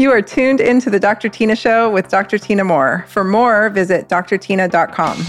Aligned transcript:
You 0.00 0.12
are 0.12 0.22
tuned 0.22 0.60
into 0.60 0.90
the 0.90 1.00
Dr. 1.00 1.28
Tyna 1.28 1.58
Show 1.58 1.90
with 1.90 2.06
Dr. 2.06 2.38
Tyna 2.38 2.64
Moore. 2.64 3.04
For 3.08 3.24
more, 3.24 3.68
visit 3.68 4.08
drtyna.com. 4.08 5.26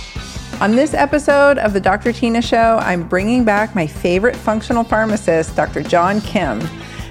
On 0.61 0.75
this 0.75 0.93
episode 0.93 1.57
of 1.57 1.73
the 1.73 1.79
Dr. 1.79 2.11
Tyna 2.11 2.43
Show, 2.43 2.77
I'm 2.79 3.07
bringing 3.07 3.43
back 3.43 3.73
my 3.73 3.87
favorite 3.87 4.35
functional 4.35 4.83
pharmacist, 4.83 5.55
Dr. 5.55 5.81
John 5.81 6.21
Kim. 6.21 6.61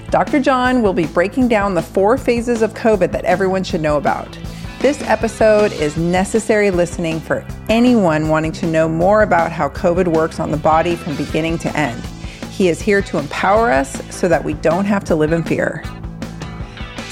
Dr. 0.09 0.39
John 0.39 0.81
will 0.81 0.93
be 0.93 1.05
breaking 1.07 1.49
down 1.49 1.73
the 1.73 1.81
four 1.81 2.17
phases 2.17 2.61
of 2.61 2.73
COVID 2.75 3.11
that 3.11 3.25
everyone 3.25 3.65
should 3.65 3.81
know 3.81 3.97
about. 3.97 4.39
This 4.79 5.01
episode 5.01 5.73
is 5.73 5.97
necessary 5.97 6.71
listening 6.71 7.19
for 7.19 7.45
anyone 7.67 8.29
wanting 8.29 8.53
to 8.53 8.67
know 8.67 8.87
more 8.87 9.23
about 9.23 9.51
how 9.51 9.67
COVID 9.67 10.07
works 10.07 10.39
on 10.39 10.51
the 10.51 10.57
body 10.57 10.95
from 10.95 11.17
beginning 11.17 11.57
to 11.57 11.77
end. 11.77 12.01
He 12.51 12.69
is 12.69 12.81
here 12.81 13.01
to 13.01 13.17
empower 13.17 13.69
us 13.69 14.01
so 14.15 14.29
that 14.29 14.45
we 14.45 14.53
don't 14.53 14.85
have 14.85 15.03
to 15.03 15.15
live 15.15 15.33
in 15.33 15.43
fear. 15.43 15.83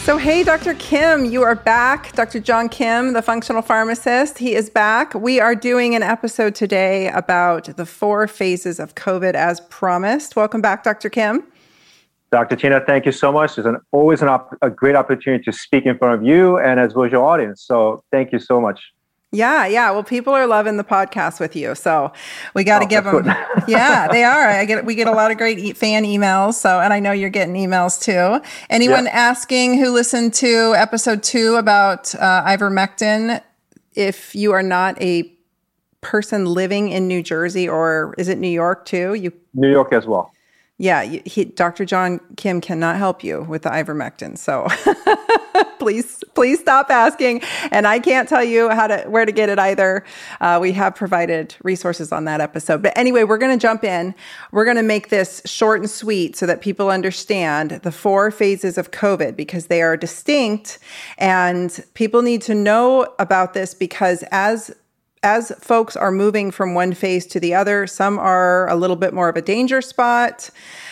So, 0.08 0.16
hey, 0.16 0.42
Dr. 0.46 0.74
Kim, 0.76 1.26
you 1.26 1.44
are 1.44 1.54
back. 1.54 2.14
Dr. 2.14 2.40
John 2.40 2.70
Kim, 2.70 3.12
the 3.12 3.22
functional 3.22 3.62
pharmacist, 3.62 4.38
he 4.38 4.56
is 4.56 4.70
back. 4.70 5.14
We 5.14 5.42
are 5.42 5.54
doing 5.54 5.96
an 5.96 6.02
episode 6.02 6.56
today 6.56 7.10
about 7.10 7.76
the 7.76 7.86
four 7.86 8.26
phases 8.30 8.80
of 8.80 8.96
COVID 8.96 9.34
as 9.34 9.60
promised. 9.60 10.38
Welcome 10.38 10.62
back, 10.62 10.86
Dr. 10.86 11.10
Kim. 11.10 11.44
Dr. 12.32 12.56
Tyna, 12.56 12.86
thank 12.86 13.06
you 13.06 13.12
so 13.12 13.34
much. 13.34 13.58
It's 13.58 13.68
an, 13.68 13.80
always 13.92 14.22
an 14.22 14.30
op- 14.30 14.58
a 14.62 14.70
great 14.70 14.96
opportunity 14.96 15.44
to 15.44 15.52
speak 15.52 15.86
in 15.86 15.98
front 15.98 16.16
of 16.16 16.26
you 16.26 16.58
and 16.58 16.80
as 16.80 16.94
well 16.94 17.06
as 17.06 17.12
your 17.12 17.26
audience. 17.26 17.62
So, 17.64 18.02
thank 18.10 18.32
you 18.32 18.40
so 18.40 18.62
much. 18.62 18.80
Yeah, 19.32 19.68
yeah. 19.68 19.92
Well, 19.92 20.04
people 20.04 20.34
are 20.34 20.48
loving 20.48 20.78
the 20.78 20.86
podcast 20.86 21.42
with 21.42 21.54
you, 21.54 21.76
so 21.76 22.14
we 22.54 22.64
got 22.64 22.80
to 22.80 22.86
oh, 22.86 22.88
give 22.88 23.04
them. 23.04 23.26
yeah, 23.68 24.08
they 24.08 24.24
are. 24.24 24.48
I 24.48 24.64
get 24.64 24.86
we 24.86 24.96
get 24.96 25.08
a 25.08 25.12
lot 25.12 25.32
of 25.32 25.38
great 25.38 25.76
fan 25.76 26.06
emails. 26.06 26.54
So, 26.54 26.80
and 26.80 26.94
I 26.94 27.02
know 27.02 27.12
you're 27.12 27.30
getting 27.30 27.56
emails 27.56 28.02
too. 28.02 28.42
Anyone 28.70 29.04
yeah. 29.04 29.12
asking 29.12 29.80
who 29.80 29.92
listened 29.92 30.34
to 30.36 30.74
episode 30.78 31.24
two 31.24 31.56
about 31.56 32.16
uh, 32.16 32.46
ivermectin, 32.46 33.42
if 33.96 34.34
you 34.34 34.54
are 34.54 34.64
not 34.64 35.02
a 35.02 35.30
person 36.00 36.46
living 36.46 36.90
in 36.90 37.10
New 37.10 37.22
Jersey 37.22 37.68
or 37.68 38.16
is 38.18 38.30
it 38.30 38.38
New 38.38 38.48
York 38.48 38.86
too? 38.86 39.14
You 39.14 39.34
New 39.54 39.70
York 39.70 39.92
as 39.92 40.06
well. 40.06 40.32
Yeah, 40.78 41.04
he, 41.04 41.46
Dr. 41.46 41.86
John 41.86 42.22
Kim 42.38 42.62
cannot 42.62 42.98
help 42.98 43.24
you 43.24 43.42
with 43.42 43.64
the 43.64 43.70
ivermectin. 43.70 44.38
So 44.38 44.68
please, 45.80 46.24
please 46.36 46.60
stop 46.60 46.90
asking. 46.90 47.42
And 47.72 47.88
I 47.88 48.00
can't 48.00 48.28
tell 48.28 48.44
you 48.44 48.70
how 48.70 48.88
to 48.88 49.04
where 49.08 49.26
to 49.26 49.32
get 49.32 49.50
it 49.50 49.60
either. 49.60 50.04
Uh, 50.42 50.60
we 50.62 50.72
have 50.74 50.96
provided 50.96 51.56
resources 51.64 52.12
on 52.12 52.26
that 52.26 52.42
episode. 52.42 52.82
But 52.82 52.98
anyway, 52.98 53.24
we're 53.24 53.38
going 53.38 53.58
to 53.58 53.62
jump 53.62 53.84
in. 53.84 54.14
We're 54.52 54.66
going 54.66 54.78
to 54.78 54.84
make 54.84 55.10
this 55.10 55.42
short 55.46 55.80
and 55.80 55.90
sweet 55.90 56.36
so 56.36 56.46
that 56.46 56.62
people 56.62 56.90
understand 56.90 57.72
the 57.84 57.92
four 57.92 58.32
phases 58.32 58.78
of 58.78 58.92
COVID 58.92 59.36
because 59.36 59.68
they 59.68 59.82
are 59.82 59.98
distinct, 59.98 60.80
and 61.18 61.84
people 61.94 62.22
need 62.22 62.42
to 62.44 62.54
know 62.54 63.14
about 63.20 63.54
this 63.54 63.74
because 63.74 64.24
as 64.32 64.74
as 65.24 65.52
folks 65.60 65.96
are 65.96 66.12
moving 66.12 66.52
from 66.52 66.74
one 66.74 66.94
phase 66.94 67.26
to 67.26 67.40
the 67.40 67.54
other, 67.54 67.88
some 67.88 68.20
are 68.20 68.70
a 68.70 68.76
little 68.76 68.96
bit 68.96 69.14
more 69.14 69.30
of 69.30 69.36
a 69.36 69.42
danger 69.42 69.82
spot, 69.82 70.50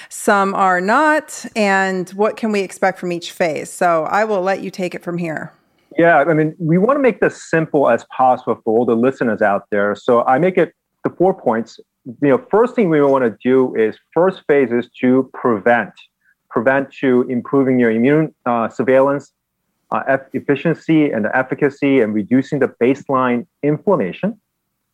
some 0.10 0.54
are 0.54 0.82
not. 0.82 1.46
And 1.56 2.10
what 2.12 2.38
can 2.38 2.52
we 2.52 2.62
expect 2.62 3.00
from 3.00 3.12
each 3.12 3.32
phase? 3.32 3.72
So 3.72 4.04
I 4.06 4.26
will 4.26 4.42
let 4.42 4.62
you 4.62 4.72
take 4.72 4.96
it 4.96 5.04
from 5.04 5.18
here. 5.18 5.54
Yeah, 5.98 6.18
I 6.18 6.34
mean, 6.34 6.56
we 6.60 6.78
want 6.78 6.98
to 6.98 7.02
make 7.02 7.22
this 7.22 7.50
simple 7.50 7.90
as 7.90 8.06
possible 8.06 8.60
for 8.64 8.78
all 8.78 8.86
the 8.86 8.96
listeners 8.96 9.42
out 9.42 9.64
there. 9.72 9.96
So 9.96 10.24
I 10.24 10.40
make 10.40 10.58
it 10.58 10.74
the 11.04 11.10
four 11.10 11.34
points. 11.34 11.80
You 12.22 12.30
know, 12.30 12.38
first 12.50 12.76
thing 12.76 12.90
we 12.90 13.02
want 13.02 13.24
to 13.24 13.38
do 13.42 13.74
is 13.76 13.98
first 14.14 14.44
phase 14.48 14.72
is 14.72 14.90
to 15.02 15.30
prevent, 15.34 15.94
prevent 16.50 16.92
to 16.96 17.22
improving 17.30 17.80
your 17.80 17.92
immune 17.92 18.36
uh, 18.46 18.68
surveillance 18.70 19.32
uh, 19.92 20.18
efficiency 20.34 21.12
and 21.12 21.28
efficacy 21.34 22.02
and 22.02 22.14
reducing 22.14 22.60
the 22.60 22.68
baseline 22.68 23.46
inflammation. 23.64 24.40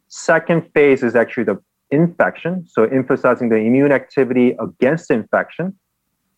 Second 0.09 0.69
phase 0.73 1.03
is 1.03 1.15
actually 1.15 1.45
the 1.45 1.59
infection, 1.91 2.65
so 2.67 2.83
emphasizing 2.83 3.49
the 3.49 3.57
immune 3.57 3.91
activity 3.91 4.55
against 4.59 5.11
infection. 5.11 5.75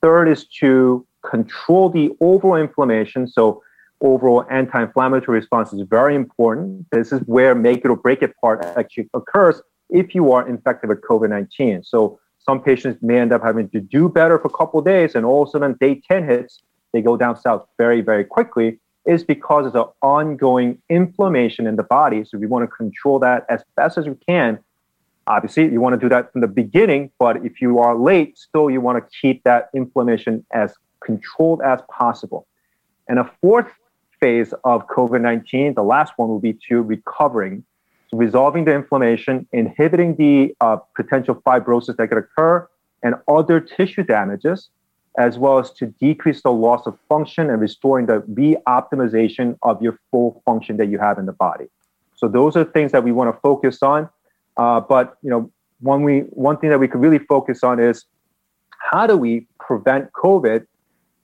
Third 0.01 0.27
is 0.27 0.47
to 0.59 1.05
control 1.25 1.89
the 1.89 2.11
overall 2.19 2.55
inflammation, 2.55 3.27
so 3.27 3.61
overall 4.01 4.45
anti-inflammatory 4.49 5.39
response 5.39 5.71
is 5.71 5.81
very 5.89 6.15
important. 6.15 6.85
This 6.91 7.11
is 7.11 7.21
where 7.21 7.55
make 7.55 7.85
it 7.85 7.89
or 7.89 7.95
break 7.95 8.21
it 8.21 8.35
part 8.41 8.63
actually 8.75 9.09
occurs 9.13 9.61
if 9.89 10.13
you 10.13 10.31
are 10.33 10.47
infected 10.47 10.89
with 10.89 11.01
COVID-19. 11.01 11.85
So 11.85 12.19
some 12.39 12.61
patients 12.61 13.01
may 13.01 13.19
end 13.19 13.31
up 13.31 13.41
having 13.41 13.69
to 13.69 13.79
do 13.79 14.09
better 14.09 14.37
for 14.37 14.47
a 14.47 14.57
couple 14.57 14.79
of 14.79 14.85
days, 14.85 15.15
and 15.15 15.25
all 15.25 15.43
of 15.43 15.49
a 15.49 15.51
sudden 15.51 15.77
day 15.79 16.01
10 16.09 16.27
hits, 16.27 16.61
they 16.91 17.01
go 17.01 17.15
down 17.15 17.39
south 17.39 17.65
very, 17.77 18.01
very 18.01 18.23
quickly 18.23 18.79
is 19.05 19.23
because 19.23 19.65
of 19.65 19.73
the 19.73 19.85
ongoing 20.01 20.81
inflammation 20.89 21.67
in 21.67 21.75
the 21.75 21.83
body. 21.83 22.23
So 22.23 22.37
we 22.37 22.47
want 22.47 22.63
to 22.63 22.67
control 22.67 23.19
that 23.19 23.45
as 23.49 23.63
best 23.75 23.97
as 23.97 24.07
we 24.07 24.15
can. 24.27 24.59
Obviously, 25.27 25.71
you 25.71 25.79
want 25.79 25.93
to 25.93 25.99
do 25.99 26.09
that 26.09 26.31
from 26.31 26.41
the 26.41 26.47
beginning, 26.47 27.11
but 27.17 27.45
if 27.45 27.61
you 27.61 27.79
are 27.79 27.95
late, 27.97 28.37
still 28.37 28.69
you 28.69 28.81
want 28.81 28.97
to 28.97 29.17
keep 29.21 29.43
that 29.43 29.69
inflammation 29.73 30.45
as 30.51 30.73
controlled 30.99 31.61
as 31.61 31.79
possible. 31.89 32.45
And 33.07 33.19
a 33.19 33.31
fourth 33.41 33.71
phase 34.19 34.53
of 34.63 34.87
COVID 34.87 35.21
19, 35.21 35.75
the 35.75 35.83
last 35.83 36.13
one 36.17 36.29
will 36.29 36.39
be 36.39 36.57
to 36.69 36.81
recovering, 36.81 37.63
so 38.09 38.17
resolving 38.17 38.65
the 38.65 38.73
inflammation, 38.73 39.47
inhibiting 39.53 40.15
the 40.15 40.55
uh, 40.61 40.77
potential 40.95 41.35
fibrosis 41.35 41.95
that 41.97 42.07
could 42.07 42.17
occur, 42.17 42.67
and 43.01 43.15
other 43.27 43.59
tissue 43.59 44.03
damages 44.03 44.69
as 45.17 45.37
well 45.37 45.59
as 45.59 45.71
to 45.71 45.87
decrease 45.87 46.41
the 46.41 46.51
loss 46.51 46.87
of 46.87 46.97
function 47.07 47.49
and 47.49 47.61
restoring 47.61 48.07
the 48.07 48.19
re-optimization 48.27 49.57
of 49.61 49.81
your 49.81 49.99
full 50.09 50.41
function 50.45 50.77
that 50.77 50.87
you 50.87 50.97
have 50.97 51.19
in 51.19 51.25
the 51.25 51.33
body. 51.33 51.65
So 52.15 52.27
those 52.27 52.55
are 52.55 52.63
things 52.63 52.91
that 52.93 53.03
we 53.03 53.11
want 53.11 53.33
to 53.33 53.39
focus 53.41 53.83
on. 53.83 54.09
Uh, 54.57 54.79
but 54.79 55.17
you 55.21 55.29
know, 55.29 55.51
one 55.79 56.03
we 56.03 56.21
one 56.29 56.57
thing 56.57 56.69
that 56.69 56.79
we 56.79 56.87
could 56.87 57.01
really 57.01 57.19
focus 57.19 57.63
on 57.63 57.79
is 57.79 58.05
how 58.91 59.07
do 59.07 59.17
we 59.17 59.47
prevent 59.59 60.11
COVID, 60.13 60.65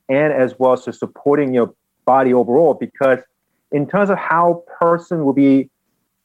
and 0.09 0.33
as 0.33 0.57
well 0.57 0.73
as 0.73 0.85
to 0.85 0.93
supporting 0.93 1.53
your 1.53 1.73
body 2.05 2.33
overall. 2.33 2.73
Because 2.73 3.19
in 3.71 3.87
terms 3.87 4.09
of 4.09 4.17
how 4.17 4.63
person 4.79 5.25
will 5.25 5.33
be 5.33 5.69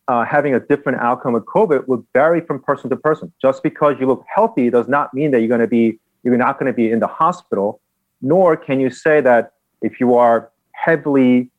uh, 0.09 0.25
having 0.25 0.54
a 0.54 0.60
different 0.60 1.00
outcome 1.00 1.34
of 1.34 1.44
COVID 1.44 1.88
will 1.88 2.04
vary 2.12 2.41
from 2.41 2.62
person 2.62 2.91
to 2.91 2.97
person. 2.97 3.32
Just 3.41 3.62
because 3.62 3.97
you 3.98 4.06
look 4.06 4.25
healthy 4.34 4.71
does 4.71 4.88
not 4.88 5.15
mean 5.15 5.31
that 5.31 5.41
you're 5.41 5.48
going 5.48 5.60
to 5.60 5.66
be 5.66 5.98
you're 6.22 6.36
not 6.36 6.59
going 6.59 6.71
to 6.72 6.76
be 6.76 6.91
in 6.91 7.00
the 7.00 7.06
hospital, 7.06 7.81
nor 8.22 8.56
can 8.56 8.81
you 8.81 8.91
say 8.91 9.21
that 9.21 9.53
if 9.82 10.00
you 10.00 10.15
are 10.15 10.50
heavily 10.72 11.50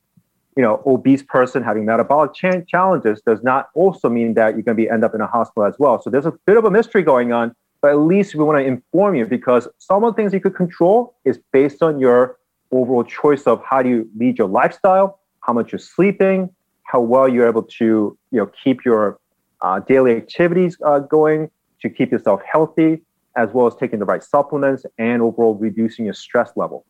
you 0.55 0.63
know, 0.63 0.81
obese 0.85 1.23
person 1.23 1.63
having 1.63 1.85
metabolic 1.85 2.33
cha- 2.33 2.61
challenges 2.67 3.21
does 3.25 3.43
not 3.43 3.69
also 3.75 4.09
mean 4.09 4.33
that 4.35 4.53
you're 4.53 4.63
going 4.63 4.77
to 4.77 4.83
be 4.83 4.89
end 4.89 5.03
up 5.03 5.13
in 5.13 5.21
a 5.21 5.27
hospital 5.27 5.65
as 5.65 5.75
well. 5.77 6.01
So 6.01 6.09
there's 6.09 6.25
a 6.25 6.33
bit 6.45 6.57
of 6.57 6.65
a 6.65 6.71
mystery 6.71 7.03
going 7.03 7.33
on, 7.33 7.53
but 7.81 7.91
at 7.91 7.99
least 7.99 8.35
we 8.35 8.43
want 8.43 8.59
to 8.59 8.65
inform 8.65 9.15
you 9.15 9.25
because 9.25 9.67
some 9.79 10.03
of 10.03 10.13
the 10.13 10.21
things 10.21 10.33
you 10.33 10.39
could 10.39 10.55
control 10.55 11.15
is 11.25 11.39
based 11.51 11.83
on 11.83 11.99
your 11.99 12.37
overall 12.71 13.03
choice 13.03 13.43
of 13.43 13.61
how 13.63 13.81
do 13.81 13.89
you 13.89 14.09
lead 14.17 14.37
your 14.37 14.47
lifestyle, 14.47 15.19
how 15.41 15.53
much 15.53 15.71
you're 15.71 15.79
sleeping, 15.79 16.49
how 16.83 16.99
well 16.99 17.27
you're 17.27 17.47
able 17.47 17.63
to 17.63 18.17
you 18.31 18.39
know 18.39 18.49
keep 18.63 18.85
your 18.85 19.19
uh, 19.61 19.79
daily 19.79 20.15
activities 20.15 20.77
uh, 20.85 20.99
going 20.99 21.49
to 21.81 21.89
keep 21.89 22.11
yourself 22.11 22.41
healthy 22.49 23.01
as 23.35 23.49
well 23.51 23.67
as 23.67 23.75
taking 23.75 23.99
the 23.99 24.05
right 24.05 24.23
supplements 24.23 24.85
and 24.97 25.21
overall 25.21 25.55
reducing 25.55 26.05
your 26.05 26.13
stress 26.13 26.51
level. 26.55 26.85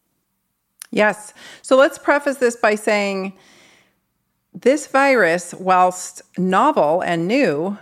Yes. 0.91 1.33
So 1.61 1.75
let's 1.75 1.97
preface 1.97 2.37
this 2.37 2.55
by 2.55 2.75
saying 2.75 3.33
this 4.55 4.87
virus, 4.87 5.53
whilst 5.53 6.21
novel 6.37 7.01
and 7.01 7.27
new, 7.27 7.77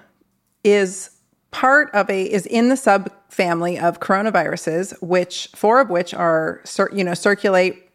is 0.63 1.11
part 1.51 1.93
of 1.93 2.09
a 2.09 2.23
is 2.23 2.45
in 2.47 2.69
the 2.69 2.75
subfamily 2.75 3.81
of 3.81 3.99
coronaviruses, 3.99 4.99
which 5.01 5.49
four 5.55 5.79
of 5.79 5.89
which 5.89 6.13
are 6.13 6.61
you 6.91 7.03
know 7.03 7.13
circulate 7.13 7.89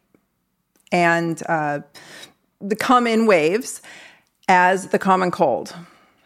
and 0.93 1.43
uh, 1.49 1.81
come 2.79 3.07
in 3.07 3.27
waves 3.27 3.83
as 4.49 4.89
the 4.89 4.99
common 4.99 5.31
cold. 5.31 5.75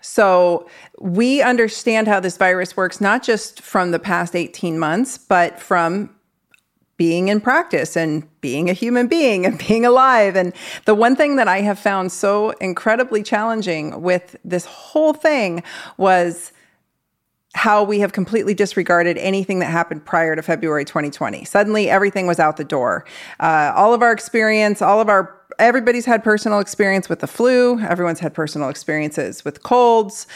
So 0.03 0.69
we 1.01 1.43
understand 1.43 2.09
how 2.09 2.21
this 2.21 2.37
virus 2.37 2.77
works, 2.77 3.01
not 3.01 3.23
just 3.23 3.63
from 3.63 3.93
the 3.93 3.99
past 3.99 4.35
18 4.35 4.79
months, 4.79 5.17
but 5.17 5.61
from 5.61 6.11
being 6.97 7.29
in 7.29 7.41
practice 7.41 7.97
and 7.97 8.29
being 8.41 8.71
a 8.71 8.73
human 8.73 9.07
being 9.07 9.45
and 9.47 9.59
being 9.69 9.85
alive. 9.85 10.37
And 10.37 10.53
the 10.85 10.95
one 10.95 11.17
thing 11.17 11.37
that 11.37 11.49
I 11.49 11.61
have 11.61 11.79
found 11.79 12.13
so 12.13 12.51
incredibly 12.61 13.23
challenging 13.23 14.03
with 14.03 14.37
this 14.45 14.67
whole 14.67 15.13
thing 15.13 15.63
was 15.97 16.53
how 17.55 17.83
we 17.83 18.01
have 18.01 18.13
completely 18.13 18.55
disregarded 18.55 19.19
anything 19.19 19.59
that 19.59 19.67
happened 19.67 20.05
prior 20.05 20.35
to 20.35 20.43
February 20.43 20.85
2020. 20.85 21.45
Suddenly, 21.45 21.91
everything 21.91 22.27
was 22.27 22.41
out 22.41 22.57
the 22.57 22.65
door. 22.65 23.05
Uh, 23.41 23.73
all 23.75 23.93
of 23.93 24.01
our 24.01 24.13
experience, 24.13 24.81
all 24.81 25.01
of 25.01 25.09
our 25.09 25.39
everybody's 25.59 26.07
had 26.07 26.25
personal 26.25 26.61
experience 26.61 27.09
with 27.09 27.21
the 27.21 27.27
flu, 27.27 27.79
everyone's 27.81 28.21
had 28.21 28.33
personal 28.33 28.69
experiences 28.69 29.45
with 29.45 29.63
colds. 29.63 30.27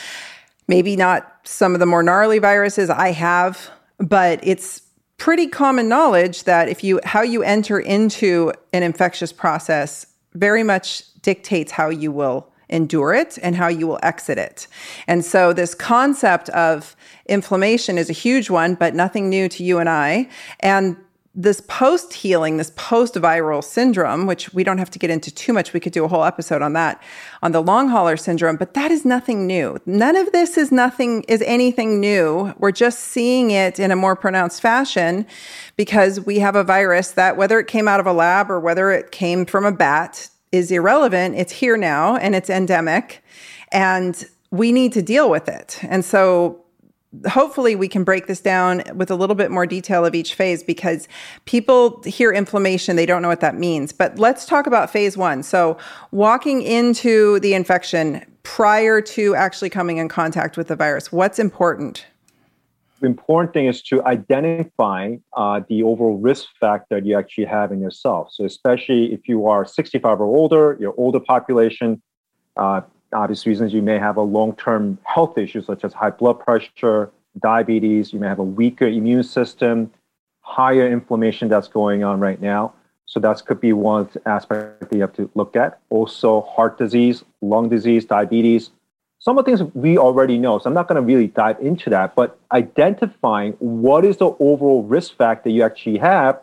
Maybe 0.68 0.96
not 0.96 1.40
some 1.44 1.74
of 1.74 1.80
the 1.80 1.86
more 1.86 2.02
gnarly 2.02 2.38
viruses 2.38 2.90
I 2.90 3.12
have, 3.12 3.70
but 3.98 4.40
it's 4.42 4.82
pretty 5.18 5.46
common 5.46 5.88
knowledge 5.88 6.44
that 6.44 6.68
if 6.68 6.84
you 6.84 7.00
how 7.04 7.22
you 7.22 7.42
enter 7.42 7.78
into 7.78 8.52
an 8.72 8.82
infectious 8.82 9.32
process 9.32 10.06
very 10.34 10.62
much 10.62 11.02
dictates 11.22 11.72
how 11.72 11.88
you 11.88 12.12
will 12.12 12.52
endure 12.68 13.14
it 13.14 13.38
and 13.42 13.54
how 13.56 13.68
you 13.68 13.86
will 13.86 14.00
exit 14.02 14.38
it. 14.38 14.66
And 15.06 15.24
so 15.24 15.52
this 15.52 15.74
concept 15.74 16.48
of 16.50 16.96
inflammation 17.26 17.96
is 17.96 18.10
a 18.10 18.12
huge 18.12 18.50
one, 18.50 18.74
but 18.74 18.94
nothing 18.94 19.28
new 19.28 19.48
to 19.50 19.62
you 19.62 19.78
and 19.78 19.88
I. 19.88 20.28
And 20.60 20.96
this 21.38 21.60
post 21.60 22.14
healing, 22.14 22.56
this 22.56 22.72
post 22.76 23.14
viral 23.14 23.62
syndrome, 23.62 24.26
which 24.26 24.54
we 24.54 24.64
don't 24.64 24.78
have 24.78 24.90
to 24.90 24.98
get 24.98 25.10
into 25.10 25.30
too 25.30 25.52
much, 25.52 25.74
we 25.74 25.80
could 25.80 25.92
do 25.92 26.02
a 26.02 26.08
whole 26.08 26.24
episode 26.24 26.62
on 26.62 26.72
that, 26.72 27.00
on 27.42 27.52
the 27.52 27.62
long 27.62 27.88
hauler 27.90 28.16
syndrome, 28.16 28.56
but 28.56 28.72
that 28.72 28.90
is 28.90 29.04
nothing 29.04 29.46
new. 29.46 29.78
None 29.84 30.16
of 30.16 30.32
this 30.32 30.56
is 30.56 30.72
nothing, 30.72 31.24
is 31.24 31.42
anything 31.42 32.00
new. 32.00 32.54
We're 32.58 32.72
just 32.72 33.00
seeing 33.00 33.50
it 33.50 33.78
in 33.78 33.90
a 33.90 33.96
more 33.96 34.16
pronounced 34.16 34.62
fashion 34.62 35.26
because 35.76 36.22
we 36.22 36.38
have 36.38 36.56
a 36.56 36.64
virus 36.64 37.10
that, 37.12 37.36
whether 37.36 37.60
it 37.60 37.66
came 37.66 37.86
out 37.86 38.00
of 38.00 38.06
a 38.06 38.14
lab 38.14 38.50
or 38.50 38.58
whether 38.58 38.90
it 38.90 39.12
came 39.12 39.44
from 39.44 39.66
a 39.66 39.72
bat, 39.72 40.30
is 40.52 40.70
irrelevant. 40.70 41.34
It's 41.36 41.52
here 41.52 41.76
now 41.76 42.16
and 42.16 42.34
it's 42.34 42.48
endemic, 42.48 43.22
and 43.72 44.24
we 44.50 44.72
need 44.72 44.94
to 44.94 45.02
deal 45.02 45.28
with 45.28 45.48
it. 45.48 45.80
And 45.82 46.02
so 46.02 46.62
hopefully 47.28 47.74
we 47.76 47.88
can 47.88 48.04
break 48.04 48.26
this 48.26 48.40
down 48.40 48.82
with 48.94 49.10
a 49.10 49.14
little 49.14 49.36
bit 49.36 49.50
more 49.50 49.66
detail 49.66 50.04
of 50.04 50.14
each 50.14 50.34
phase 50.34 50.62
because 50.62 51.08
people 51.44 52.02
hear 52.04 52.32
inflammation 52.32 52.96
they 52.96 53.06
don't 53.06 53.22
know 53.22 53.28
what 53.28 53.40
that 53.40 53.56
means. 53.56 53.92
But 53.92 54.18
let's 54.18 54.44
talk 54.44 54.66
about 54.66 54.90
phase 54.90 55.16
1 55.16 55.42
so 55.42 55.78
walking 56.10 56.62
into 56.62 57.40
the 57.40 57.54
infection 57.54 58.24
prior 58.42 59.00
to 59.00 59.34
actually 59.34 59.70
coming 59.70 59.98
in 59.98 60.08
contact 60.08 60.56
with 60.56 60.68
the 60.68 60.76
virus 60.76 61.12
what's 61.12 61.38
important? 61.38 62.06
The 63.00 63.06
important 63.06 63.52
thing 63.52 63.66
is 63.66 63.82
to 63.82 64.02
identify 64.04 65.16
uh, 65.34 65.60
the 65.68 65.82
overall 65.82 66.16
risk 66.16 66.48
factor 66.58 66.98
you 66.98 67.16
actually 67.18 67.44
have 67.44 67.70
in 67.70 67.78
yourself. 67.78 68.30
So 68.32 68.46
especially 68.46 69.12
if 69.12 69.28
you 69.28 69.46
are 69.46 69.66
65 69.66 70.20
or 70.20 70.24
older 70.24 70.76
your 70.80 70.94
older 70.96 71.20
population 71.20 72.02
uh, 72.56 72.80
obvious 73.12 73.46
reasons 73.46 73.72
you 73.72 73.82
may 73.82 73.98
have 73.98 74.16
a 74.16 74.22
long-term 74.22 74.98
health 75.04 75.38
issue 75.38 75.62
such 75.62 75.84
as 75.84 75.92
high 75.92 76.10
blood 76.10 76.40
pressure, 76.40 77.10
diabetes, 77.40 78.12
you 78.12 78.20
may 78.20 78.28
have 78.28 78.38
a 78.38 78.44
weaker 78.44 78.86
immune 78.86 79.22
system, 79.22 79.90
higher 80.40 80.90
inflammation 80.90 81.48
that's 81.48 81.68
going 81.68 82.04
on 82.04 82.20
right 82.20 82.40
now. 82.40 82.72
So 83.06 83.20
that 83.20 83.44
could 83.46 83.60
be 83.60 83.72
one 83.72 84.08
aspect 84.26 84.80
that 84.80 84.92
you 84.92 85.00
have 85.00 85.12
to 85.14 85.30
look 85.34 85.56
at. 85.56 85.78
Also, 85.90 86.42
heart 86.42 86.76
disease, 86.76 87.24
lung 87.40 87.68
disease, 87.68 88.04
diabetes. 88.04 88.70
Some 89.18 89.38
of 89.38 89.44
the 89.44 89.56
things 89.56 89.70
we 89.74 89.96
already 89.96 90.38
know. 90.38 90.58
So 90.58 90.68
I'm 90.68 90.74
not 90.74 90.88
going 90.88 91.00
to 91.00 91.06
really 91.06 91.28
dive 91.28 91.58
into 91.60 91.88
that, 91.90 92.14
but 92.14 92.38
identifying 92.52 93.52
what 93.58 94.04
is 94.04 94.18
the 94.18 94.34
overall 94.40 94.82
risk 94.82 95.16
factor 95.16 95.50
you 95.50 95.62
actually 95.62 95.98
have. 95.98 96.40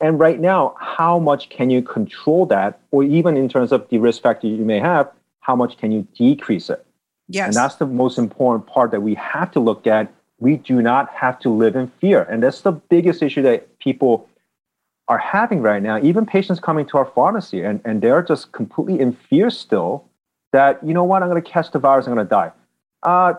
And 0.00 0.18
right 0.18 0.40
now, 0.40 0.74
how 0.78 1.18
much 1.18 1.48
can 1.48 1.70
you 1.70 1.82
control 1.82 2.46
that? 2.46 2.80
Or 2.90 3.02
even 3.02 3.36
in 3.36 3.48
terms 3.48 3.72
of 3.72 3.88
the 3.88 3.98
risk 3.98 4.22
factor 4.22 4.46
you 4.46 4.64
may 4.64 4.78
have, 4.78 5.10
how 5.44 5.54
much 5.54 5.76
can 5.76 5.92
you 5.92 6.08
decrease 6.16 6.70
it? 6.70 6.84
Yes. 7.28 7.48
And 7.48 7.54
that's 7.54 7.76
the 7.76 7.86
most 7.86 8.18
important 8.18 8.66
part 8.66 8.90
that 8.92 9.02
we 9.02 9.14
have 9.14 9.50
to 9.52 9.60
look 9.60 9.86
at. 9.86 10.12
We 10.38 10.56
do 10.56 10.80
not 10.80 11.10
have 11.10 11.38
to 11.40 11.50
live 11.50 11.76
in 11.76 11.88
fear. 12.00 12.22
And 12.22 12.42
that's 12.42 12.62
the 12.62 12.72
biggest 12.72 13.22
issue 13.22 13.42
that 13.42 13.78
people 13.78 14.26
are 15.06 15.18
having 15.18 15.60
right 15.60 15.82
now. 15.82 16.00
Even 16.02 16.24
patients 16.24 16.60
coming 16.60 16.86
to 16.86 16.96
our 16.96 17.04
pharmacy 17.04 17.62
and, 17.62 17.80
and 17.84 18.00
they're 18.00 18.22
just 18.22 18.52
completely 18.52 18.98
in 18.98 19.12
fear 19.12 19.50
still 19.50 20.08
that, 20.52 20.82
you 20.82 20.94
know 20.94 21.04
what, 21.04 21.22
I'm 21.22 21.28
going 21.28 21.42
to 21.42 21.50
catch 21.50 21.70
the 21.72 21.78
virus, 21.78 22.06
I'm 22.06 22.14
going 22.14 22.26
to 22.26 22.30
die. 22.30 22.52
Uh, 23.02 23.34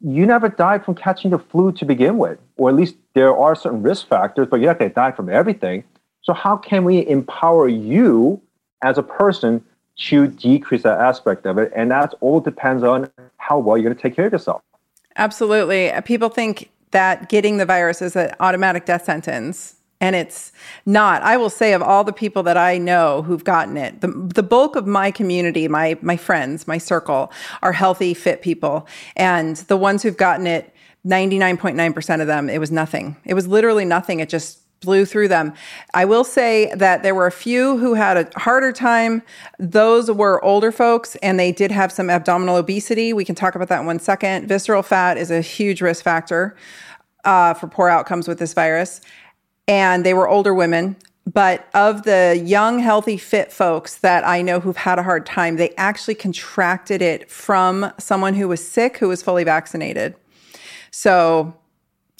you 0.00 0.24
never 0.24 0.48
died 0.48 0.84
from 0.84 0.94
catching 0.94 1.32
the 1.32 1.38
flu 1.38 1.72
to 1.72 1.84
begin 1.84 2.16
with, 2.16 2.38
or 2.56 2.68
at 2.68 2.76
least 2.76 2.94
there 3.14 3.36
are 3.36 3.56
certain 3.56 3.82
risk 3.82 4.06
factors, 4.06 4.46
but 4.48 4.60
you're 4.60 4.70
not 4.70 4.78
going 4.78 4.90
to 4.90 4.94
die 4.94 5.10
from 5.10 5.28
everything. 5.28 5.82
So, 6.22 6.32
how 6.32 6.56
can 6.56 6.84
we 6.84 7.04
empower 7.08 7.66
you 7.66 8.40
as 8.82 8.98
a 8.98 9.02
person 9.02 9.64
to 9.98 10.28
decrease 10.28 10.84
that 10.84 11.00
aspect 11.00 11.44
of 11.44 11.58
it. 11.58 11.72
And 11.74 11.90
that 11.90 12.14
all 12.20 12.40
depends 12.40 12.82
on 12.82 13.10
how 13.36 13.58
well 13.58 13.76
you're 13.76 13.84
going 13.84 13.96
to 13.96 14.00
take 14.00 14.14
care 14.14 14.26
of 14.26 14.32
yourself. 14.32 14.62
Absolutely. 15.16 15.90
Uh, 15.90 16.00
people 16.00 16.28
think 16.28 16.70
that 16.92 17.28
getting 17.28 17.56
the 17.56 17.66
virus 17.66 18.00
is 18.00 18.16
an 18.16 18.32
automatic 18.40 18.86
death 18.86 19.04
sentence. 19.04 19.74
And 20.00 20.14
it's 20.14 20.52
not. 20.86 21.22
I 21.22 21.36
will 21.36 21.50
say, 21.50 21.72
of 21.72 21.82
all 21.82 22.04
the 22.04 22.12
people 22.12 22.44
that 22.44 22.56
I 22.56 22.78
know 22.78 23.22
who've 23.22 23.42
gotten 23.42 23.76
it, 23.76 24.00
the, 24.00 24.06
the 24.06 24.44
bulk 24.44 24.76
of 24.76 24.86
my 24.86 25.10
community, 25.10 25.66
my 25.66 25.98
my 26.02 26.16
friends, 26.16 26.68
my 26.68 26.78
circle, 26.78 27.32
are 27.62 27.72
healthy, 27.72 28.14
fit 28.14 28.40
people. 28.40 28.86
And 29.16 29.56
the 29.56 29.76
ones 29.76 30.04
who've 30.04 30.16
gotten 30.16 30.46
it, 30.46 30.72
99.9% 31.04 32.20
of 32.20 32.28
them, 32.28 32.48
it 32.48 32.58
was 32.58 32.70
nothing. 32.70 33.16
It 33.24 33.34
was 33.34 33.48
literally 33.48 33.84
nothing. 33.84 34.20
It 34.20 34.28
just 34.28 34.60
blew 34.80 35.04
through 35.04 35.28
them. 35.28 35.54
I 35.94 36.04
will 36.04 36.24
say 36.24 36.72
that 36.74 37.02
there 37.02 37.14
were 37.14 37.26
a 37.26 37.32
few 37.32 37.78
who 37.78 37.94
had 37.94 38.16
a 38.16 38.38
harder 38.38 38.72
time. 38.72 39.22
Those 39.58 40.10
were 40.10 40.44
older 40.44 40.70
folks 40.70 41.16
and 41.16 41.38
they 41.38 41.52
did 41.52 41.70
have 41.70 41.90
some 41.90 42.10
abdominal 42.10 42.56
obesity. 42.56 43.12
We 43.12 43.24
can 43.24 43.34
talk 43.34 43.54
about 43.54 43.68
that 43.68 43.80
in 43.80 43.86
one 43.86 43.98
second. 43.98 44.48
Visceral 44.48 44.82
fat 44.82 45.18
is 45.18 45.30
a 45.30 45.40
huge 45.40 45.80
risk 45.80 46.04
factor 46.04 46.56
uh, 47.24 47.54
for 47.54 47.66
poor 47.66 47.88
outcomes 47.88 48.28
with 48.28 48.38
this 48.38 48.54
virus. 48.54 49.00
And 49.66 50.04
they 50.06 50.14
were 50.14 50.28
older 50.28 50.54
women. 50.54 50.96
But 51.26 51.68
of 51.74 52.04
the 52.04 52.40
young, 52.42 52.78
healthy, 52.78 53.18
fit 53.18 53.52
folks 53.52 53.98
that 53.98 54.26
I 54.26 54.40
know 54.40 54.60
who've 54.60 54.78
had 54.78 54.98
a 54.98 55.02
hard 55.02 55.26
time, 55.26 55.56
they 55.56 55.74
actually 55.76 56.14
contracted 56.14 57.02
it 57.02 57.30
from 57.30 57.92
someone 57.98 58.32
who 58.32 58.48
was 58.48 58.66
sick 58.66 58.96
who 58.96 59.08
was 59.08 59.22
fully 59.22 59.44
vaccinated. 59.44 60.14
So 60.90 61.54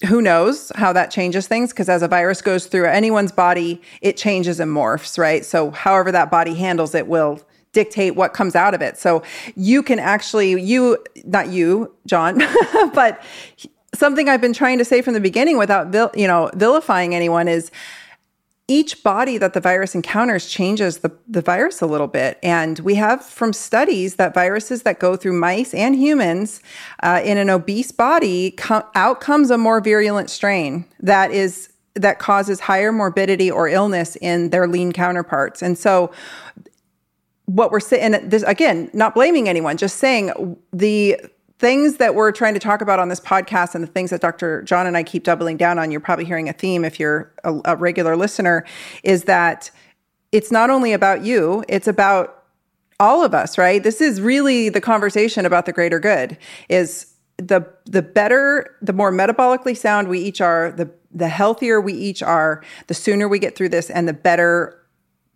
who 0.07 0.21
knows 0.21 0.71
how 0.75 0.93
that 0.93 1.11
changes 1.11 1.47
things 1.47 1.71
because 1.71 1.89
as 1.89 2.01
a 2.01 2.07
virus 2.07 2.41
goes 2.41 2.67
through 2.67 2.85
anyone's 2.85 3.31
body 3.31 3.81
it 4.01 4.15
changes 4.15 4.59
and 4.59 4.71
morphs 4.71 5.17
right? 5.17 5.45
So 5.45 5.71
however 5.71 6.11
that 6.11 6.31
body 6.31 6.53
handles 6.53 6.95
it 6.95 7.07
will 7.07 7.41
dictate 7.71 8.15
what 8.15 8.33
comes 8.33 8.55
out 8.55 8.73
of 8.73 8.81
it. 8.81 8.97
So 8.97 9.21
you 9.55 9.83
can 9.83 9.99
actually 9.99 10.61
you 10.61 10.97
not 11.25 11.49
you 11.49 11.93
john 12.07 12.39
but 12.93 13.21
something 13.93 14.29
i've 14.29 14.41
been 14.41 14.53
trying 14.53 14.77
to 14.77 14.85
say 14.85 15.01
from 15.01 15.13
the 15.13 15.19
beginning 15.19 15.57
without 15.57 15.93
you 16.17 16.27
know 16.27 16.49
vilifying 16.53 17.13
anyone 17.13 17.47
is 17.47 17.71
each 18.69 19.03
body 19.03 19.37
that 19.39 19.53
the 19.53 19.59
virus 19.59 19.95
encounters 19.95 20.47
changes 20.47 20.99
the, 20.99 21.11
the 21.27 21.41
virus 21.41 21.81
a 21.81 21.87
little 21.87 22.07
bit. 22.07 22.37
And 22.43 22.77
we 22.79 22.95
have 22.95 23.25
from 23.25 23.51
studies 23.51 24.15
that 24.15 24.33
viruses 24.33 24.83
that 24.83 24.99
go 24.99 25.15
through 25.15 25.33
mice 25.33 25.73
and 25.73 25.95
humans 25.95 26.61
uh, 27.01 27.19
in 27.23 27.37
an 27.37 27.49
obese 27.49 27.91
body, 27.91 28.51
com- 28.51 28.83
out 28.93 29.21
comes 29.21 29.49
a 29.49 29.57
more 29.57 29.81
virulent 29.81 30.29
strain 30.29 30.85
that 30.99 31.31
is 31.31 31.69
that 31.95 32.19
causes 32.19 32.61
higher 32.61 32.91
morbidity 32.91 33.49
or 33.49 33.67
illness 33.67 34.15
in 34.21 34.51
their 34.51 34.67
lean 34.67 34.91
counterparts. 34.93 35.61
And 35.61 35.77
so 35.77 36.11
what 37.45 37.71
we're 37.71 37.79
saying, 37.79 38.29
this 38.29 38.43
again, 38.43 38.89
not 38.93 39.15
blaming 39.15 39.49
anyone, 39.49 39.75
just 39.75 39.97
saying 39.97 40.55
the 40.71 41.19
things 41.59 41.97
that 41.97 42.15
we're 42.15 42.31
trying 42.31 42.53
to 42.53 42.59
talk 42.59 42.81
about 42.81 42.99
on 42.99 43.09
this 43.09 43.19
podcast 43.19 43.75
and 43.75 43.83
the 43.83 43.87
things 43.87 44.09
that 44.09 44.21
Dr. 44.21 44.61
John 44.63 44.87
and 44.87 44.95
I 44.95 45.03
keep 45.03 45.23
doubling 45.23 45.57
down 45.57 45.77
on, 45.77 45.91
you're 45.91 45.99
probably 45.99 46.23
hearing 46.25 46.47
a 46.47 46.53
theme 46.53 46.85
if 46.85 46.99
you're 46.99 47.31
a, 47.43 47.59
a 47.65 47.75
regular 47.75 48.15
listener, 48.15 48.65
is 49.03 49.25
that 49.25 49.69
it's 50.31 50.51
not 50.51 50.69
only 50.69 50.93
about 50.93 51.23
you, 51.23 51.65
it's 51.67 51.87
about 51.87 52.43
all 52.99 53.23
of 53.23 53.33
us, 53.33 53.57
right? 53.57 53.83
This 53.83 53.99
is 53.99 54.21
really 54.21 54.69
the 54.69 54.81
conversation 54.81 55.45
about 55.45 55.65
the 55.65 55.73
greater 55.73 55.99
good 55.99 56.37
is 56.69 57.13
the 57.37 57.65
the 57.85 58.01
better, 58.01 58.75
the 58.81 58.91
more 58.93 59.11
metabolically 59.11 59.75
sound 59.75 60.07
we 60.09 60.19
each 60.19 60.41
are, 60.41 60.71
the 60.71 60.89
the 61.11 61.29
healthier 61.29 61.81
we 61.81 61.93
each 61.93 62.21
are, 62.21 62.63
the 62.87 62.93
sooner 62.93 63.27
we 63.27 63.39
get 63.39 63.55
through 63.55 63.69
this 63.69 63.89
and 63.89 64.07
the 64.07 64.13
better 64.13 64.79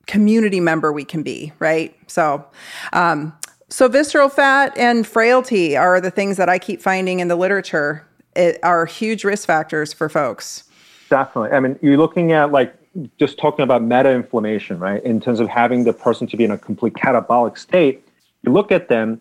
community 0.06 0.60
member 0.60 0.92
we 0.92 1.06
can 1.06 1.24
be, 1.24 1.53
right? 1.60 1.96
So, 2.08 2.46
um, 2.92 3.34
so, 3.74 3.88
visceral 3.88 4.30
fat 4.30 4.77
and 4.77 5.08
frailty 5.08 5.75
are 5.75 6.00
the 6.00 6.12
things 6.12 6.38
that 6.38 6.48
I 6.48 6.60
keep 6.60 6.80
finding 6.80 7.22
in 7.22 7.27
the 7.27 7.36
literature 7.36 8.06
it 8.36 8.60
are 8.62 8.86
huge 8.86 9.24
risk 9.24 9.48
factors 9.48 9.92
for 9.92 10.10
folks. 10.10 10.65
Definitely. 11.10 11.58
I 11.58 11.60
mean, 11.60 11.80
you're 11.82 11.98
looking 11.98 12.34
at 12.34 12.51
like 12.51 12.72
just 13.18 13.39
talking 13.39 13.63
about 13.63 13.82
meta 13.82 14.12
inflammation, 14.12 14.77
right? 14.77 15.03
In 15.03 15.20
terms 15.20 15.39
of 15.39 15.48
having 15.48 15.86
the 15.86 15.94
person 15.94 16.27
to 16.27 16.38
be 16.38 16.44
in 16.44 16.51
a 16.51 16.58
complete 16.60 16.94
catabolic 16.94 17.58
state, 17.58 18.08
you 18.44 18.51
look 18.51 18.72
at 18.72 18.89
them, 18.89 19.20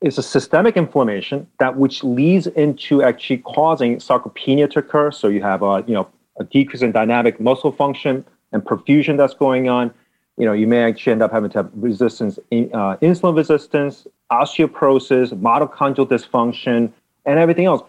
it's 0.00 0.16
a 0.16 0.22
systemic 0.22 0.78
inflammation 0.78 1.46
that 1.58 1.76
which 1.76 2.02
leads 2.02 2.46
into 2.46 3.02
actually 3.02 3.36
causing 3.38 3.98
sarcopenia 3.98 4.70
to 4.70 4.78
occur. 4.78 5.10
So 5.10 5.28
you 5.28 5.42
have 5.42 5.60
a 5.62 5.84
you 5.86 5.92
know 5.92 6.08
a 6.38 6.44
decrease 6.44 6.80
in 6.80 6.92
dynamic 6.92 7.38
muscle 7.38 7.70
function 7.70 8.24
and 8.52 8.64
perfusion 8.64 9.18
that's 9.18 9.34
going 9.34 9.68
on 9.68 9.92
you 10.40 10.46
know, 10.46 10.54
you 10.54 10.66
may 10.66 10.82
actually 10.82 11.12
end 11.12 11.22
up 11.22 11.30
having 11.30 11.50
to 11.50 11.58
have 11.58 11.70
resistance, 11.74 12.38
uh, 12.38 12.96
insulin 13.02 13.36
resistance, 13.36 14.06
osteoporosis, 14.32 15.34
mitochondrial 15.34 16.08
dysfunction, 16.08 16.90
and 17.26 17.38
everything 17.38 17.66
else. 17.66 17.82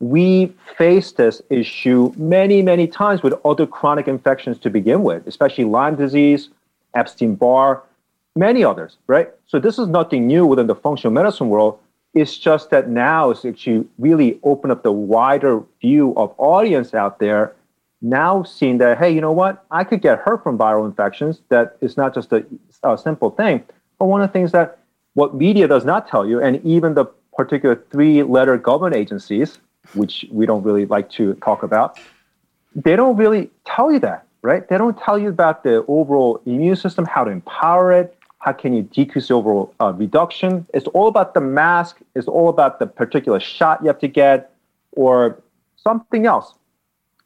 We 0.00 0.54
face 0.78 1.12
this 1.12 1.42
issue 1.50 2.14
many, 2.16 2.62
many 2.62 2.86
times 2.86 3.22
with 3.22 3.34
other 3.44 3.66
chronic 3.66 4.08
infections 4.08 4.56
to 4.60 4.70
begin 4.70 5.02
with, 5.02 5.26
especially 5.26 5.64
Lyme 5.64 5.96
disease, 5.96 6.48
Epstein 6.94 7.34
Barr, 7.34 7.82
many 8.34 8.64
others, 8.64 8.96
right? 9.06 9.28
So 9.46 9.58
this 9.58 9.78
is 9.78 9.86
nothing 9.86 10.26
new 10.26 10.46
within 10.46 10.66
the 10.66 10.76
functional 10.76 11.12
medicine 11.12 11.50
world. 11.50 11.78
It's 12.14 12.38
just 12.38 12.70
that 12.70 12.88
now 12.88 13.28
it's 13.30 13.44
actually 13.44 13.86
really 13.98 14.40
opened 14.44 14.72
up 14.72 14.82
the 14.82 14.92
wider 14.92 15.62
view 15.82 16.14
of 16.16 16.34
audience 16.38 16.94
out 16.94 17.18
there 17.18 17.54
now 18.00 18.42
seeing 18.42 18.78
that, 18.78 18.98
hey, 18.98 19.10
you 19.10 19.20
know 19.20 19.32
what? 19.32 19.64
I 19.70 19.84
could 19.84 20.00
get 20.00 20.18
hurt 20.20 20.42
from 20.42 20.56
viral 20.56 20.86
infections. 20.86 21.40
That 21.48 21.76
is 21.80 21.96
not 21.96 22.14
just 22.14 22.32
a, 22.32 22.44
a 22.82 22.96
simple 22.96 23.30
thing. 23.30 23.64
But 23.98 24.06
one 24.06 24.22
of 24.22 24.28
the 24.28 24.32
things 24.32 24.52
that 24.52 24.78
what 25.14 25.34
media 25.34 25.66
does 25.66 25.84
not 25.84 26.08
tell 26.08 26.26
you, 26.26 26.40
and 26.40 26.64
even 26.64 26.94
the 26.94 27.06
particular 27.36 27.82
three 27.90 28.22
letter 28.22 28.56
government 28.56 28.94
agencies, 28.94 29.58
which 29.94 30.24
we 30.30 30.46
don't 30.46 30.62
really 30.62 30.86
like 30.86 31.10
to 31.10 31.34
talk 31.34 31.62
about, 31.62 31.98
they 32.74 32.94
don't 32.94 33.16
really 33.16 33.50
tell 33.64 33.90
you 33.90 33.98
that, 33.98 34.26
right? 34.42 34.68
They 34.68 34.78
don't 34.78 34.98
tell 34.98 35.18
you 35.18 35.28
about 35.28 35.64
the 35.64 35.84
overall 35.88 36.40
immune 36.46 36.76
system, 36.76 37.04
how 37.04 37.24
to 37.24 37.30
empower 37.30 37.92
it, 37.92 38.16
how 38.38 38.52
can 38.52 38.72
you 38.72 38.82
decrease 38.82 39.28
the 39.28 39.34
overall 39.34 39.74
uh, 39.80 39.92
reduction. 39.92 40.66
It's 40.72 40.86
all 40.88 41.08
about 41.08 41.34
the 41.34 41.40
mask, 41.40 41.98
it's 42.14 42.28
all 42.28 42.48
about 42.48 42.78
the 42.78 42.86
particular 42.86 43.40
shot 43.40 43.80
you 43.80 43.88
have 43.88 43.98
to 44.00 44.08
get, 44.08 44.52
or 44.92 45.40
something 45.76 46.26
else. 46.26 46.54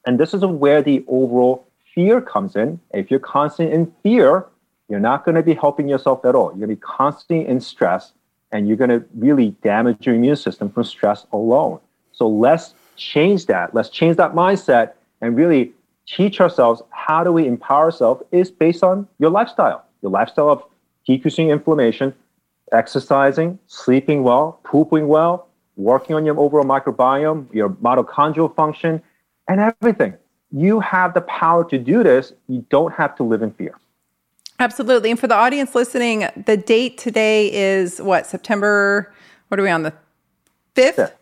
And 0.07 0.19
this 0.19 0.35
is 0.35 0.45
where 0.45 0.83
the 0.83 1.05
overall 1.09 1.67
fear 1.95 2.21
comes 2.21 2.57
in. 2.57 2.81
If 2.93 3.11
you're 3.11 3.21
constantly 3.21 3.75
in 3.75 3.93
fear, 4.03 4.47
you're 4.89 5.01
not 5.01 5.25
going 5.25 5.37
to 5.37 5.43
be 5.43 5.55
helping 5.55 5.89
yourself 5.89 6.25
at 6.25 6.35
all. 6.35 6.51
You're 6.51 6.67
going 6.67 6.71
to 6.71 6.77
be 6.77 6.81
constantly 6.81 7.47
in 7.47 7.61
stress, 7.61 8.13
and 8.51 8.67
you're 8.67 8.77
going 8.77 8.91
to 8.91 9.05
really 9.15 9.51
damage 9.63 10.07
your 10.07 10.15
immune 10.15 10.37
system 10.37 10.71
from 10.71 10.85
stress 10.85 11.27
alone. 11.33 11.81
So 12.13 12.29
let's 12.29 12.75
change 12.97 13.47
that. 13.47 13.75
Let's 13.75 13.89
change 13.89 14.17
that 14.17 14.33
mindset 14.35 14.93
and 15.21 15.37
really 15.37 15.73
teach 16.07 16.41
ourselves 16.41 16.83
how 16.91 17.25
do 17.25 17.33
we 17.33 17.47
empower 17.47 17.85
ourselves 17.85 18.23
is 18.33 18.51
based 18.51 18.83
on 18.83 19.09
your 19.19 19.31
lifestyle. 19.31 19.85
Your 20.03 20.11
lifestyle 20.11 20.51
of 20.51 20.65
decreasing 21.07 21.51
inflammation, 21.51 22.13
exercising, 22.73 23.59
sleeping 23.67 24.23
well, 24.23 24.61
pooping 24.65 25.07
well, 25.09 25.49
working 25.77 26.15
on 26.17 26.27
your 26.27 26.39
overall 26.39 26.65
microbiome, 26.65 27.53
your 27.55 27.71
mitochondrial 27.71 28.55
function, 28.55 29.01
and 29.49 29.61
everything. 29.61 30.15
You 30.51 30.81
have 30.81 31.15
the 31.15 31.23
power 31.23 31.69
to 31.71 31.79
do 31.79 32.03
this. 32.03 32.33
You 32.49 32.65
don't 32.69 32.93
have 32.93 33.17
to 33.17 33.23
live 33.23 33.43
in 33.43 33.53
fear. 33.53 33.79
Absolutely. 34.59 35.11
And 35.11 35.19
for 35.19 35.27
the 35.27 35.35
audience 35.35 35.75
listening, 35.75 36.27
the 36.47 36.57
date 36.57 36.99
today 36.99 37.53
is 37.53 38.01
what, 38.01 38.27
September, 38.27 39.13
what 39.49 39.59
are 39.59 39.63
we 39.63 39.71
on, 39.71 39.83
the 39.83 39.93
5th? 40.75 40.95
5th. 40.95 41.13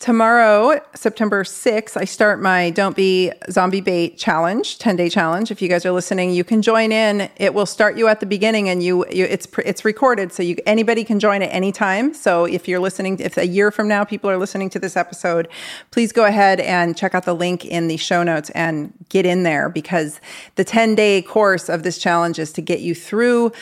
Tomorrow, 0.00 0.80
September 0.94 1.44
6th, 1.44 1.94
I 1.94 2.06
start 2.06 2.40
my 2.40 2.70
Don't 2.70 2.96
Be 2.96 3.30
Zombie 3.50 3.82
Bait 3.82 4.16
challenge, 4.16 4.78
10 4.78 4.96
day 4.96 5.10
challenge. 5.10 5.50
If 5.50 5.60
you 5.60 5.68
guys 5.68 5.84
are 5.84 5.92
listening, 5.92 6.30
you 6.30 6.42
can 6.42 6.62
join 6.62 6.90
in. 6.90 7.28
It 7.36 7.52
will 7.52 7.66
start 7.66 7.98
you 7.98 8.08
at 8.08 8.20
the 8.20 8.24
beginning 8.24 8.70
and 8.70 8.82
you, 8.82 9.04
you 9.10 9.26
it's 9.26 9.46
it's 9.62 9.84
recorded 9.84 10.32
so 10.32 10.42
you 10.42 10.56
anybody 10.64 11.04
can 11.04 11.20
join 11.20 11.42
at 11.42 11.48
any 11.48 11.70
time. 11.70 12.14
So 12.14 12.46
if 12.46 12.66
you're 12.66 12.80
listening 12.80 13.18
if 13.20 13.36
a 13.36 13.46
year 13.46 13.70
from 13.70 13.88
now 13.88 14.04
people 14.04 14.30
are 14.30 14.38
listening 14.38 14.70
to 14.70 14.78
this 14.78 14.96
episode, 14.96 15.48
please 15.90 16.12
go 16.12 16.24
ahead 16.24 16.60
and 16.60 16.96
check 16.96 17.14
out 17.14 17.26
the 17.26 17.34
link 17.34 17.66
in 17.66 17.88
the 17.88 17.98
show 17.98 18.22
notes 18.22 18.48
and 18.50 18.94
get 19.10 19.26
in 19.26 19.42
there 19.42 19.68
because 19.68 20.18
the 20.54 20.64
10 20.64 20.94
day 20.94 21.20
course 21.20 21.68
of 21.68 21.82
this 21.82 21.98
challenge 21.98 22.38
is 22.38 22.54
to 22.54 22.62
get 22.62 22.80
you 22.80 22.94
through 22.94 23.52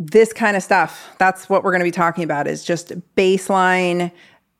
this 0.00 0.32
kind 0.32 0.56
of 0.56 0.64
stuff. 0.64 1.14
That's 1.18 1.48
what 1.48 1.62
we're 1.62 1.70
going 1.70 1.82
to 1.82 1.84
be 1.84 1.92
talking 1.92 2.24
about 2.24 2.48
is 2.48 2.64
just 2.64 2.92
baseline 3.14 4.10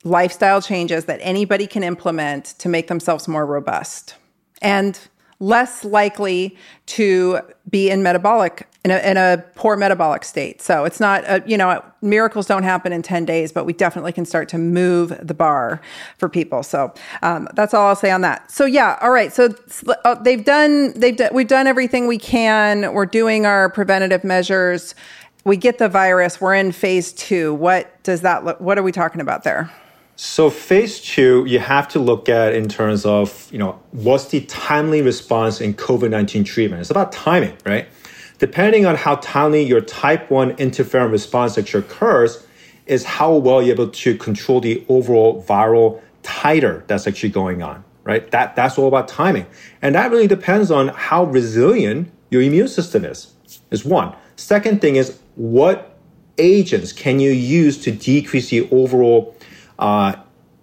lifestyle 0.05 0.61
changes 0.61 1.05
that 1.05 1.21
anybody 1.23 1.67
can 1.67 1.83
implement 1.83 2.47
to 2.59 2.69
make 2.69 2.89
themselves 2.89 3.29
more 3.29 3.47
robust 3.47 4.17
and 4.61 4.99
less 5.43 5.85
likely 5.85 6.57
to 6.87 7.41
be 7.69 7.91
in 7.91 8.01
metabolic 8.01 8.69
in 8.85 8.93
a, 8.93 8.99
in 8.99 9.17
a 9.17 9.45
poor 9.57 9.77
metabolic 9.77 10.25
state. 10.25 10.63
So 10.63 10.85
it's 10.85 11.01
not 11.01 11.25
a, 11.25 11.43
you 11.47 11.57
know 11.57 11.85
miracles 12.01 12.47
don't 12.47 12.63
happen 12.63 12.93
in 12.93 13.03
10 13.03 13.25
days 13.25 13.51
but 13.53 13.65
we 13.65 13.73
definitely 13.73 14.13
can 14.13 14.25
start 14.25 14.49
to 14.51 14.59
move 14.59 15.19
the 15.21 15.35
bar 15.35 15.81
for 16.19 16.29
people. 16.29 16.63
So 16.63 16.95
um, 17.23 17.49
that's 17.55 17.75
all 17.75 17.89
i'll 17.89 17.97
say 17.97 18.13
on 18.13 18.21
that. 18.21 18.51
So 18.51 18.65
yeah 18.65 18.99
all 19.01 19.11
right. 19.11 19.33
So 19.33 19.55
uh, 20.05 20.15
they've 20.15 20.45
done 20.45 20.93
they've 20.95 21.17
done, 21.17 21.31
we've 21.33 21.49
done 21.49 21.67
everything 21.67 22.07
we 22.07 22.19
can. 22.19 22.93
We're 22.93 23.07
doing 23.07 23.45
our 23.45 23.69
preventative 23.69 24.23
measures. 24.23 24.95
We 25.45 25.57
get 25.57 25.79
the 25.79 25.89
virus. 25.89 26.41
We're 26.41 26.55
in 26.55 26.71
phase 26.71 27.13
two. 27.13 27.53
What 27.55 28.01
does 28.05 28.21
that 28.21 28.45
look 28.45 28.61
what 28.61 28.79
are 28.79 28.83
we 28.85 28.93
talking 28.93 29.21
about 29.21 29.43
there 29.43 29.73
so 30.17 30.51
phase 30.51 31.01
two, 31.01 31.45
you 31.47 31.59
have 31.59 31.89
to 31.89 31.99
look 31.99 32.29
at 32.29 32.55
in 32.55 32.69
terms 32.69 33.05
of, 33.05 33.49
you 33.51 33.59
know, 33.59 33.81
what's 33.93 34.27
the 34.27 34.43
timely 34.43 35.03
response 35.03 35.61
in 35.61 35.75
COVID-19 35.75 36.45
treatment? 36.45 36.81
It's 36.81 36.91
about 36.91 37.13
timing, 37.13 37.57
right? 37.65 37.89
Depending 38.39 38.87
on 38.87 38.97
how 38.97 39.17
timely 39.17 39.63
your 39.63 39.81
type 39.81 40.31
1 40.31 40.57
interferon 40.57 41.11
response 41.11 41.57
actually 41.57 41.85
occurs, 41.85 42.47
is 42.87 43.05
how 43.05 43.35
well 43.35 43.63
you're 43.63 43.75
able 43.75 43.89
to 43.89 44.17
control 44.17 44.61
the 44.61 44.85
overall 44.89 45.43
viral 45.45 46.01
titer 46.23 46.87
that's 46.89 47.07
actually 47.07 47.29
going 47.29 47.63
on, 47.63 47.85
right? 48.05 48.31
That 48.33 48.57
that's 48.57 48.79
all 48.79 48.89
about 48.89 49.09
timing. 49.09 49.47
And 49.81 49.95
that 49.95 50.11
really 50.11 50.27
depends 50.27 50.71
on 50.71 50.89
how 50.89 51.25
resilient 51.25 52.11
your 52.31 52.43
immune 52.43 52.69
system 52.69 53.05
is. 53.05 53.33
Is 53.71 53.85
one. 53.85 54.15
Second 54.37 54.81
thing 54.81 54.97
is 54.97 55.19
what 55.37 55.97
agents 56.39 56.93
can 56.93 57.21
you 57.21 57.31
use 57.31 57.83
to 57.85 57.93
decrease 57.93 58.51
the 58.51 58.69
overall 58.71 59.37
uh, 59.79 60.15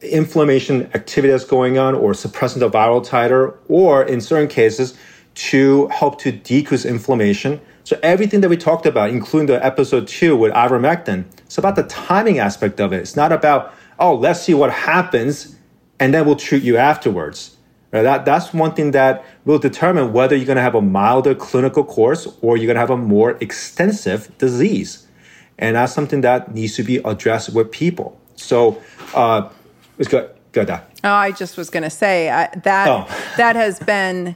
inflammation 0.01 0.89
activity 0.93 1.31
that's 1.31 1.43
going 1.43 1.77
on 1.77 1.95
or 1.95 2.13
suppressing 2.13 2.59
the 2.59 2.69
viral 2.69 3.05
titer, 3.05 3.55
or 3.67 4.03
in 4.03 4.21
certain 4.21 4.47
cases, 4.47 4.97
to 5.35 5.87
help 5.87 6.19
to 6.19 6.31
decrease 6.31 6.85
inflammation. 6.85 7.59
So 7.83 7.97
everything 8.03 8.41
that 8.41 8.49
we 8.49 8.57
talked 8.57 8.85
about, 8.85 9.09
including 9.09 9.47
the 9.47 9.63
episode 9.65 10.07
two 10.07 10.35
with 10.35 10.53
ivermectin, 10.53 11.25
it's 11.39 11.57
about 11.57 11.75
the 11.75 11.83
timing 11.83 12.39
aspect 12.39 12.79
of 12.79 12.93
it. 12.93 12.97
It's 12.97 13.15
not 13.15 13.31
about, 13.31 13.73
oh, 13.97 14.15
let's 14.15 14.41
see 14.41 14.53
what 14.53 14.71
happens 14.71 15.55
and 15.99 16.13
then 16.13 16.25
we'll 16.25 16.35
treat 16.35 16.63
you 16.63 16.77
afterwards. 16.77 17.57
That, 17.91 18.23
that's 18.23 18.53
one 18.53 18.73
thing 18.73 18.91
that 18.91 19.25
will 19.45 19.59
determine 19.59 20.13
whether 20.13 20.35
you're 20.35 20.45
going 20.45 20.57
to 20.57 20.61
have 20.61 20.75
a 20.75 20.81
milder 20.81 21.33
clinical 21.33 21.83
course 21.83 22.27
or 22.41 22.55
you're 22.55 22.67
going 22.67 22.75
to 22.75 22.79
have 22.79 22.91
a 22.91 22.97
more 22.97 23.31
extensive 23.41 24.35
disease. 24.37 25.07
And 25.57 25.75
that's 25.75 25.93
something 25.93 26.21
that 26.21 26.53
needs 26.53 26.75
to 26.75 26.83
be 26.83 26.97
addressed 26.97 27.53
with 27.53 27.71
people. 27.71 28.19
So 28.41 28.81
uh, 29.13 29.50
it's 29.98 30.10
good. 30.10 30.31
Good. 30.51 30.69
Oh, 30.72 30.79
I 31.03 31.31
just 31.31 31.58
was 31.58 31.69
going 31.69 31.84
to 31.84 31.91
say 31.91 32.29
I, 32.29 32.48
that 32.63 32.88
oh. 32.88 33.34
that 33.38 33.55
has 33.55 33.79
been 33.79 34.36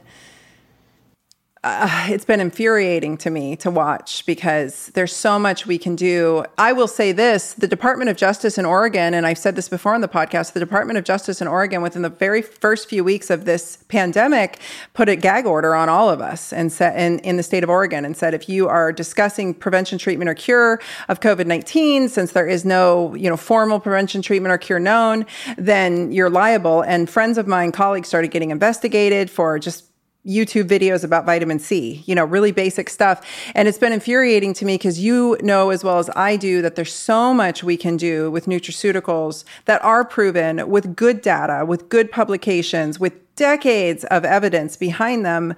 uh, 1.64 2.06
it's 2.10 2.24
been 2.24 2.40
infuriating 2.40 3.16
to 3.16 3.30
me 3.30 3.56
to 3.56 3.70
watch 3.70 4.24
because 4.26 4.88
there's 4.94 5.14
so 5.14 5.38
much 5.38 5.66
we 5.66 5.78
can 5.78 5.96
do. 5.96 6.44
I 6.58 6.72
will 6.72 6.86
say 6.86 7.10
this 7.10 7.54
the 7.54 7.66
Department 7.66 8.10
of 8.10 8.16
Justice 8.16 8.58
in 8.58 8.64
Oregon, 8.64 9.14
and 9.14 9.26
I've 9.26 9.38
said 9.38 9.56
this 9.56 9.68
before 9.68 9.94
on 9.94 10.02
the 10.02 10.08
podcast, 10.08 10.52
the 10.52 10.60
Department 10.60 10.98
of 10.98 11.04
Justice 11.04 11.40
in 11.40 11.48
Oregon, 11.48 11.82
within 11.82 12.02
the 12.02 12.10
very 12.10 12.42
first 12.42 12.88
few 12.88 13.02
weeks 13.02 13.30
of 13.30 13.46
this 13.46 13.78
pandemic, 13.88 14.60
put 14.92 15.08
a 15.08 15.16
gag 15.16 15.46
order 15.46 15.74
on 15.74 15.88
all 15.88 16.10
of 16.10 16.20
us 16.20 16.52
and 16.52 16.70
said 16.70 16.98
in, 16.98 17.18
in 17.20 17.36
the 17.36 17.42
state 17.42 17.64
of 17.64 17.70
Oregon 17.70 18.04
and 18.04 18.16
said 18.16 18.34
if 18.34 18.48
you 18.48 18.68
are 18.68 18.92
discussing 18.92 19.54
prevention, 19.54 19.98
treatment, 19.98 20.28
or 20.28 20.34
cure 20.34 20.80
of 21.08 21.20
COVID 21.20 21.46
19, 21.46 22.08
since 22.08 22.32
there 22.32 22.46
is 22.46 22.64
no 22.64 23.14
you 23.14 23.30
know 23.30 23.36
formal 23.36 23.80
prevention, 23.80 24.20
treatment, 24.20 24.52
or 24.52 24.58
cure 24.58 24.78
known, 24.78 25.24
then 25.56 26.12
you're 26.12 26.30
liable. 26.30 26.82
And 26.82 27.08
friends 27.08 27.38
of 27.38 27.46
mine, 27.46 27.72
colleagues 27.72 28.08
started 28.08 28.30
getting 28.30 28.50
investigated 28.50 29.30
for 29.30 29.58
just 29.58 29.84
YouTube 30.26 30.68
videos 30.68 31.04
about 31.04 31.26
vitamin 31.26 31.58
C, 31.58 32.02
you 32.06 32.14
know, 32.14 32.24
really 32.24 32.52
basic 32.52 32.88
stuff. 32.88 33.24
And 33.54 33.68
it's 33.68 33.78
been 33.78 33.92
infuriating 33.92 34.54
to 34.54 34.64
me 34.64 34.74
because 34.74 34.98
you 34.98 35.36
know 35.42 35.70
as 35.70 35.84
well 35.84 35.98
as 35.98 36.08
I 36.16 36.36
do 36.36 36.62
that 36.62 36.76
there's 36.76 36.92
so 36.92 37.34
much 37.34 37.62
we 37.62 37.76
can 37.76 37.96
do 37.96 38.30
with 38.30 38.46
nutraceuticals 38.46 39.44
that 39.66 39.84
are 39.84 40.04
proven 40.04 40.68
with 40.68 40.96
good 40.96 41.20
data, 41.20 41.64
with 41.66 41.88
good 41.88 42.10
publications, 42.10 42.98
with 42.98 43.12
decades 43.36 44.04
of 44.04 44.24
evidence 44.24 44.76
behind 44.76 45.26
them 45.26 45.54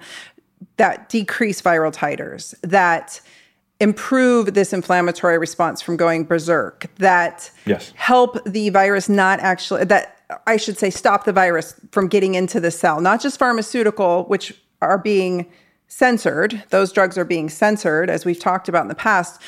that 0.77 1.09
decrease 1.09 1.61
viral 1.61 1.93
titers, 1.93 2.53
that 2.61 3.21
improve 3.79 4.53
this 4.53 4.73
inflammatory 4.73 5.37
response 5.37 5.81
from 5.81 5.97
going 5.97 6.23
berserk, 6.23 6.87
that 6.97 7.51
yes. 7.65 7.93
help 7.95 8.43
the 8.45 8.69
virus 8.69 9.07
not 9.07 9.39
actually 9.39 9.83
that 9.85 10.16
I 10.45 10.57
should 10.57 10.77
say, 10.77 10.89
stop 10.89 11.25
the 11.25 11.33
virus 11.33 11.79
from 11.91 12.07
getting 12.07 12.35
into 12.35 12.59
the 12.59 12.71
cell, 12.71 12.99
not 12.99 13.21
just 13.21 13.39
pharmaceutical, 13.39 14.25
which 14.25 14.53
are 14.81 14.97
being 14.97 15.51
censored. 15.87 16.63
Those 16.69 16.91
drugs 16.91 17.17
are 17.17 17.25
being 17.25 17.49
censored, 17.49 18.09
as 18.09 18.25
we've 18.25 18.39
talked 18.39 18.67
about 18.67 18.81
in 18.81 18.89
the 18.89 18.95
past, 18.95 19.41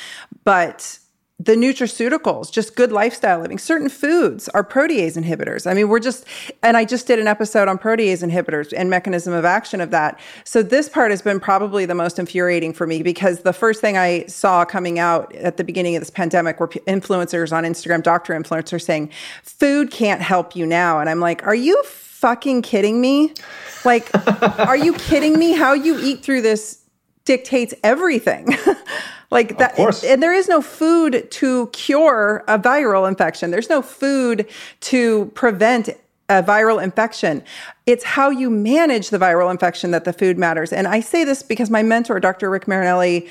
but 0.44 0.99
the 1.42 1.54
nutraceuticals, 1.54 2.52
just 2.52 2.76
good 2.76 2.92
lifestyle 2.92 3.40
living. 3.40 3.56
Certain 3.56 3.88
foods 3.88 4.50
are 4.50 4.62
protease 4.62 5.16
inhibitors. 5.16 5.66
I 5.66 5.72
mean, 5.72 5.88
we're 5.88 5.98
just, 5.98 6.26
and 6.62 6.76
I 6.76 6.84
just 6.84 7.06
did 7.06 7.18
an 7.18 7.26
episode 7.26 7.66
on 7.66 7.78
protease 7.78 8.22
inhibitors 8.22 8.74
and 8.76 8.90
mechanism 8.90 9.32
of 9.32 9.46
action 9.46 9.80
of 9.80 9.90
that. 9.90 10.20
So 10.44 10.62
this 10.62 10.90
part 10.90 11.10
has 11.10 11.22
been 11.22 11.40
probably 11.40 11.86
the 11.86 11.94
most 11.94 12.18
infuriating 12.18 12.74
for 12.74 12.86
me 12.86 13.02
because 13.02 13.40
the 13.40 13.54
first 13.54 13.80
thing 13.80 13.96
I 13.96 14.26
saw 14.26 14.66
coming 14.66 14.98
out 14.98 15.34
at 15.34 15.56
the 15.56 15.64
beginning 15.64 15.96
of 15.96 16.02
this 16.02 16.10
pandemic 16.10 16.60
were 16.60 16.68
influencers 16.68 17.56
on 17.56 17.64
Instagram, 17.64 18.02
doctor 18.02 18.34
influencers 18.34 18.82
saying, 18.82 19.10
food 19.42 19.90
can't 19.90 20.20
help 20.20 20.54
you 20.54 20.66
now. 20.66 21.00
And 21.00 21.08
I'm 21.08 21.20
like, 21.20 21.46
are 21.46 21.54
you 21.54 21.82
fucking 21.84 22.60
kidding 22.60 23.00
me? 23.00 23.32
Like, 23.86 24.10
are 24.58 24.76
you 24.76 24.92
kidding 24.92 25.38
me? 25.38 25.52
How 25.52 25.72
you 25.72 25.98
eat 26.00 26.22
through 26.22 26.42
this 26.42 26.84
dictates 27.24 27.72
everything. 27.82 28.54
Like 29.30 29.58
that, 29.58 29.78
and 30.04 30.20
there 30.20 30.34
is 30.34 30.48
no 30.48 30.60
food 30.60 31.30
to 31.30 31.68
cure 31.68 32.42
a 32.48 32.58
viral 32.58 33.08
infection. 33.08 33.52
There's 33.52 33.70
no 33.70 33.80
food 33.80 34.48
to 34.80 35.26
prevent 35.34 35.90
a 36.28 36.42
viral 36.42 36.82
infection. 36.82 37.42
It's 37.86 38.04
how 38.04 38.30
you 38.30 38.50
manage 38.50 39.10
the 39.10 39.18
viral 39.18 39.50
infection 39.50 39.90
that 39.92 40.04
the 40.04 40.12
food 40.12 40.38
matters. 40.38 40.72
And 40.72 40.88
I 40.88 41.00
say 41.00 41.24
this 41.24 41.42
because 41.42 41.70
my 41.70 41.82
mentor, 41.82 42.18
Dr. 42.20 42.50
Rick 42.50 42.66
Marinelli, 42.66 43.28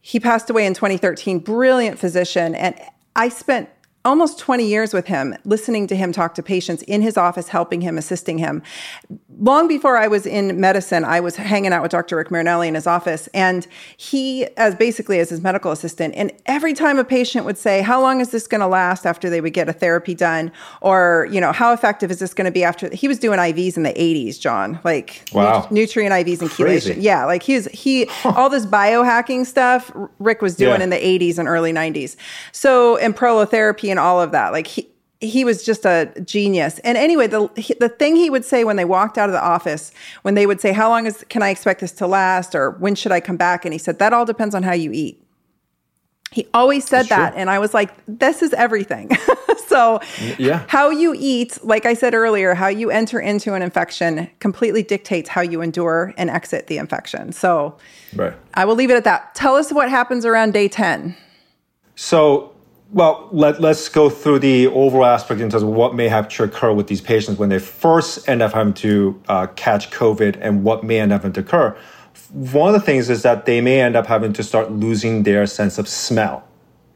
he 0.00 0.18
passed 0.18 0.48
away 0.50 0.66
in 0.66 0.74
2013, 0.74 1.38
brilliant 1.38 1.98
physician. 1.98 2.54
And 2.54 2.74
I 3.16 3.28
spent 3.28 3.68
almost 4.04 4.38
20 4.38 4.64
years 4.66 4.94
with 4.94 5.06
him, 5.06 5.36
listening 5.44 5.86
to 5.88 5.96
him 5.96 6.12
talk 6.12 6.34
to 6.36 6.42
patients 6.42 6.82
in 6.84 7.02
his 7.02 7.18
office, 7.18 7.48
helping 7.48 7.82
him, 7.82 7.98
assisting 7.98 8.38
him. 8.38 8.62
Long 9.40 9.68
before 9.68 9.96
I 9.96 10.08
was 10.08 10.26
in 10.26 10.60
medicine, 10.60 11.04
I 11.04 11.20
was 11.20 11.36
hanging 11.36 11.72
out 11.72 11.82
with 11.82 11.92
Dr. 11.92 12.16
Rick 12.16 12.30
Marinelli 12.30 12.66
in 12.66 12.74
his 12.74 12.86
office, 12.88 13.28
and 13.32 13.66
he, 13.96 14.46
as 14.56 14.74
basically 14.74 15.20
as 15.20 15.30
his 15.30 15.40
medical 15.40 15.70
assistant, 15.70 16.14
and 16.16 16.32
every 16.46 16.74
time 16.74 16.98
a 16.98 17.04
patient 17.04 17.44
would 17.44 17.56
say, 17.56 17.80
"How 17.80 18.00
long 18.00 18.20
is 18.20 18.30
this 18.30 18.48
going 18.48 18.60
to 18.60 18.66
last?" 18.66 19.06
after 19.06 19.30
they 19.30 19.40
would 19.40 19.52
get 19.52 19.68
a 19.68 19.72
therapy 19.72 20.14
done, 20.14 20.50
or 20.80 21.28
you 21.30 21.40
know, 21.40 21.52
"How 21.52 21.72
effective 21.72 22.10
is 22.10 22.18
this 22.18 22.34
going 22.34 22.46
to 22.46 22.50
be 22.50 22.64
after?" 22.64 22.92
He 22.92 23.06
was 23.06 23.18
doing 23.18 23.38
IVs 23.38 23.76
in 23.76 23.84
the 23.84 23.92
80s, 23.92 24.40
John, 24.40 24.80
like 24.82 25.28
wow. 25.32 25.68
nutrient 25.70 26.12
IVs 26.12 26.40
and 26.40 26.50
chelation. 26.50 26.96
Yeah, 26.98 27.24
like 27.24 27.44
he's 27.44 27.66
he 27.66 28.06
huh. 28.06 28.32
all 28.36 28.50
this 28.50 28.66
biohacking 28.66 29.46
stuff 29.46 29.92
Rick 30.18 30.42
was 30.42 30.56
doing 30.56 30.80
yeah. 30.80 30.84
in 30.84 30.90
the 30.90 30.96
80s 30.96 31.38
and 31.38 31.46
early 31.46 31.72
90s. 31.72 32.16
So 32.50 32.96
and 32.96 33.16
prolotherapy 33.16 33.88
and 33.88 34.00
all 34.00 34.20
of 34.20 34.32
that. 34.32 34.52
Like 34.52 34.66
he 34.66 34.88
he 35.20 35.44
was 35.44 35.64
just 35.64 35.84
a 35.84 36.12
genius. 36.24 36.78
And 36.80 36.96
anyway, 36.96 37.26
the 37.26 37.48
the 37.80 37.88
thing 37.88 38.16
he 38.16 38.30
would 38.30 38.44
say 38.44 38.64
when 38.64 38.76
they 38.76 38.84
walked 38.84 39.18
out 39.18 39.28
of 39.28 39.32
the 39.32 39.42
office, 39.42 39.90
when 40.22 40.34
they 40.34 40.46
would 40.46 40.60
say, 40.60 40.72
"How 40.72 40.88
long 40.88 41.06
is 41.06 41.24
can 41.28 41.42
I 41.42 41.50
expect 41.50 41.80
this 41.80 41.92
to 41.92 42.06
last?" 42.06 42.54
or 42.54 42.70
"When 42.72 42.94
should 42.94 43.12
I 43.12 43.20
come 43.20 43.36
back?" 43.36 43.64
and 43.64 43.72
he 43.72 43.78
said, 43.78 43.98
"That 43.98 44.12
all 44.12 44.24
depends 44.24 44.54
on 44.54 44.62
how 44.62 44.72
you 44.72 44.92
eat." 44.92 45.22
He 46.30 46.46
always 46.52 46.84
said 46.84 47.06
That's 47.06 47.08
that, 47.08 47.30
true. 47.32 47.40
and 47.40 47.50
I 47.50 47.58
was 47.58 47.74
like, 47.74 47.90
"This 48.06 48.42
is 48.42 48.52
everything." 48.52 49.10
so, 49.66 50.00
yeah, 50.38 50.64
how 50.68 50.90
you 50.90 51.14
eat, 51.18 51.58
like 51.64 51.84
I 51.84 51.94
said 51.94 52.14
earlier, 52.14 52.54
how 52.54 52.68
you 52.68 52.90
enter 52.90 53.18
into 53.18 53.54
an 53.54 53.62
infection 53.62 54.30
completely 54.38 54.84
dictates 54.84 55.28
how 55.30 55.40
you 55.40 55.62
endure 55.62 56.14
and 56.16 56.30
exit 56.30 56.68
the 56.68 56.78
infection. 56.78 57.32
So, 57.32 57.76
right. 58.14 58.34
I 58.54 58.64
will 58.66 58.76
leave 58.76 58.90
it 58.90 58.96
at 58.96 59.04
that. 59.04 59.34
Tell 59.34 59.56
us 59.56 59.72
what 59.72 59.90
happens 59.90 60.24
around 60.24 60.52
day 60.52 60.68
ten. 60.68 61.16
So 61.96 62.52
well, 62.90 63.28
let, 63.32 63.60
let's 63.60 63.88
go 63.88 64.08
through 64.08 64.38
the 64.38 64.66
overall 64.68 65.04
aspect 65.04 65.40
in 65.40 65.50
terms 65.50 65.62
of 65.62 65.68
what 65.68 65.94
may 65.94 66.08
have 66.08 66.26
to 66.28 66.44
occur 66.44 66.72
with 66.72 66.86
these 66.86 67.02
patients 67.02 67.38
when 67.38 67.50
they 67.50 67.58
first 67.58 68.26
end 68.28 68.40
up 68.40 68.52
having 68.54 68.72
to 68.74 69.20
uh, 69.28 69.46
catch 69.56 69.90
COVID 69.90 70.38
and 70.40 70.64
what 70.64 70.82
may 70.84 70.98
end 70.98 71.12
up 71.12 71.30
to 71.30 71.40
occur. 71.40 71.76
One 72.32 72.74
of 72.74 72.80
the 72.80 72.84
things 72.84 73.10
is 73.10 73.22
that 73.22 73.44
they 73.44 73.60
may 73.60 73.80
end 73.80 73.94
up 73.94 74.06
having 74.06 74.32
to 74.34 74.42
start 74.42 74.72
losing 74.72 75.24
their 75.24 75.46
sense 75.46 75.76
of 75.78 75.86
smell. 75.86 76.44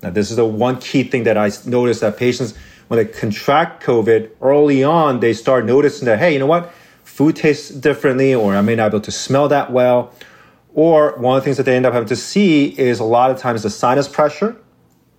Now, 0.03 0.11
this 0.11 0.31
is 0.31 0.37
the 0.37 0.47
one 0.47 0.81
key 0.81 1.05
thing 1.05 1.25
that 1.25 1.37
I 1.37 1.51
noticed 1.67 2.01
that 2.01 2.17
patients, 2.17 2.55
when 2.89 2.97
they 2.97 3.05
contract 3.05 3.83
COVID 3.83 4.31
early 4.41 4.83
on, 4.83 5.21
they 5.21 5.35
start 5.35 5.67
noticing 5.67 6.07
that, 6.07 6.19
hey, 6.19 6.33
you 6.33 6.39
know 6.39 6.47
what? 6.47 6.73
Food 7.05 7.37
tastes 7.37 7.69
differently, 7.69 8.35
or 8.35 8.57
I 8.57 8.63
may 8.63 8.75
not 8.75 8.91
be 8.91 8.97
able 8.97 9.05
to 9.05 9.11
smell 9.11 9.49
that 9.49 9.71
well. 9.71 10.15
Or 10.75 11.19
one 11.19 11.37
of 11.37 11.43
the 11.43 11.45
things 11.45 11.59
that 11.59 11.65
they 11.65 11.77
end 11.77 11.85
up 11.85 11.93
having 11.93 12.09
to 12.09 12.17
see 12.17 12.79
is 12.79 12.99
a 12.99 13.05
lot 13.05 13.31
of 13.31 13.39
times 13.39 13.63
the 13.63 13.71
sinus 13.71 14.09
pressure 14.09 14.57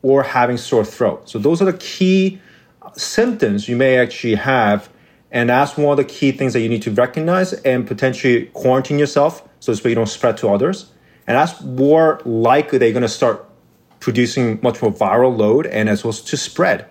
or 0.04 0.22
having 0.22 0.58
sore 0.58 0.86
throat. 0.86 1.28
So 1.28 1.40
those 1.40 1.62
are 1.62 1.66
the 1.66 1.74
key 1.74 2.40
symptoms 2.96 3.68
you 3.68 3.76
may 3.76 3.98
actually 3.98 4.36
have. 4.36 4.90
And 5.32 5.50
that's 5.50 5.76
one 5.78 5.92
of 5.92 5.98
the 5.98 6.06
key 6.06 6.32
things 6.32 6.54
that 6.54 6.60
you 6.60 6.70
need 6.70 6.84
to 6.84 6.92
recognize 6.92 7.54
and 7.54 7.88
potentially 7.88 8.46
quarantine 8.54 9.00
yourself 9.00 9.48
so 9.60 9.74
that 9.74 9.90
you 9.90 9.96
don't 9.96 10.06
spread 10.06 10.38
to 10.38 10.50
others. 10.50 10.92
And 11.26 11.36
that's 11.36 11.60
more 11.62 12.22
likely 12.26 12.78
they're 12.78 12.92
going 12.92 13.02
to 13.02 13.10
start 13.10 13.50
producing 14.00 14.60
much 14.62 14.82
more 14.82 14.92
viral 14.92 15.36
load 15.36 15.66
and 15.66 15.90
as 15.90 16.04
well 16.04 16.10
as 16.10 16.22
to 16.22 16.38
spread. 16.38 16.86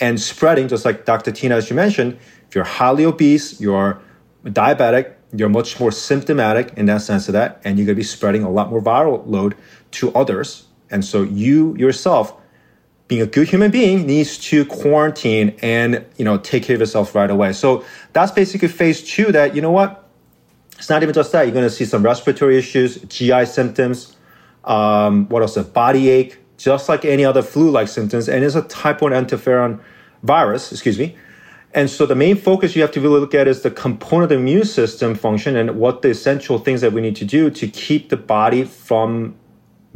And 0.00 0.20
spreading, 0.20 0.68
just 0.68 0.84
like 0.84 1.04
Dr. 1.04 1.32
Tyna, 1.32 1.52
as 1.52 1.68
you 1.68 1.76
mentioned, 1.76 2.18
if 2.48 2.54
you're 2.54 2.64
highly 2.64 3.04
obese, 3.04 3.60
you're 3.60 4.00
diabetic, 4.44 5.14
you're 5.34 5.48
much 5.48 5.80
more 5.80 5.90
symptomatic 5.90 6.72
in 6.76 6.86
that 6.86 7.02
sense 7.02 7.28
of 7.28 7.32
that, 7.32 7.60
and 7.64 7.76
you're 7.76 7.86
going 7.86 7.96
to 7.96 8.00
be 8.00 8.04
spreading 8.04 8.44
a 8.44 8.50
lot 8.50 8.70
more 8.70 8.80
viral 8.80 9.26
load 9.26 9.56
to 9.92 10.14
others 10.14 10.66
and 10.90 11.04
so 11.04 11.22
you 11.22 11.76
yourself, 11.76 12.34
being 13.08 13.22
a 13.22 13.26
good 13.26 13.48
human 13.48 13.70
being, 13.70 14.06
needs 14.06 14.38
to 14.38 14.64
quarantine 14.64 15.56
and 15.62 16.04
you 16.16 16.24
know 16.24 16.38
take 16.38 16.64
care 16.64 16.74
of 16.74 16.80
yourself 16.80 17.14
right 17.14 17.30
away. 17.30 17.52
So 17.52 17.84
that's 18.12 18.32
basically 18.32 18.68
phase 18.68 19.02
two. 19.02 19.32
That 19.32 19.54
you 19.54 19.62
know 19.62 19.72
what, 19.72 20.08
it's 20.76 20.90
not 20.90 21.02
even 21.02 21.14
just 21.14 21.32
that. 21.32 21.42
You're 21.42 21.54
going 21.54 21.68
to 21.68 21.74
see 21.74 21.84
some 21.84 22.02
respiratory 22.02 22.58
issues, 22.58 23.00
GI 23.02 23.46
symptoms. 23.46 24.16
Um, 24.64 25.28
what 25.28 25.42
else? 25.42 25.56
A 25.56 25.62
body 25.62 26.08
ache, 26.08 26.38
just 26.56 26.88
like 26.88 27.04
any 27.04 27.24
other 27.24 27.42
flu-like 27.42 27.88
symptoms, 27.88 28.28
and 28.28 28.44
it's 28.44 28.56
a 28.56 28.62
type 28.62 29.02
one 29.02 29.12
interferon 29.12 29.80
virus. 30.22 30.72
Excuse 30.72 30.98
me. 30.98 31.16
And 31.74 31.90
so 31.90 32.06
the 32.06 32.14
main 32.14 32.36
focus 32.36 32.74
you 32.74 32.80
have 32.80 32.92
to 32.92 33.00
really 33.02 33.20
look 33.20 33.34
at 33.34 33.46
is 33.46 33.60
the 33.60 33.70
component 33.70 34.24
of 34.24 34.28
the 34.30 34.36
immune 34.36 34.64
system 34.64 35.14
function 35.14 35.56
and 35.56 35.78
what 35.78 36.00
the 36.00 36.08
essential 36.08 36.58
things 36.58 36.80
that 36.80 36.94
we 36.94 37.02
need 37.02 37.16
to 37.16 37.26
do 37.26 37.50
to 37.50 37.68
keep 37.68 38.08
the 38.08 38.16
body 38.16 38.64
from 38.64 39.34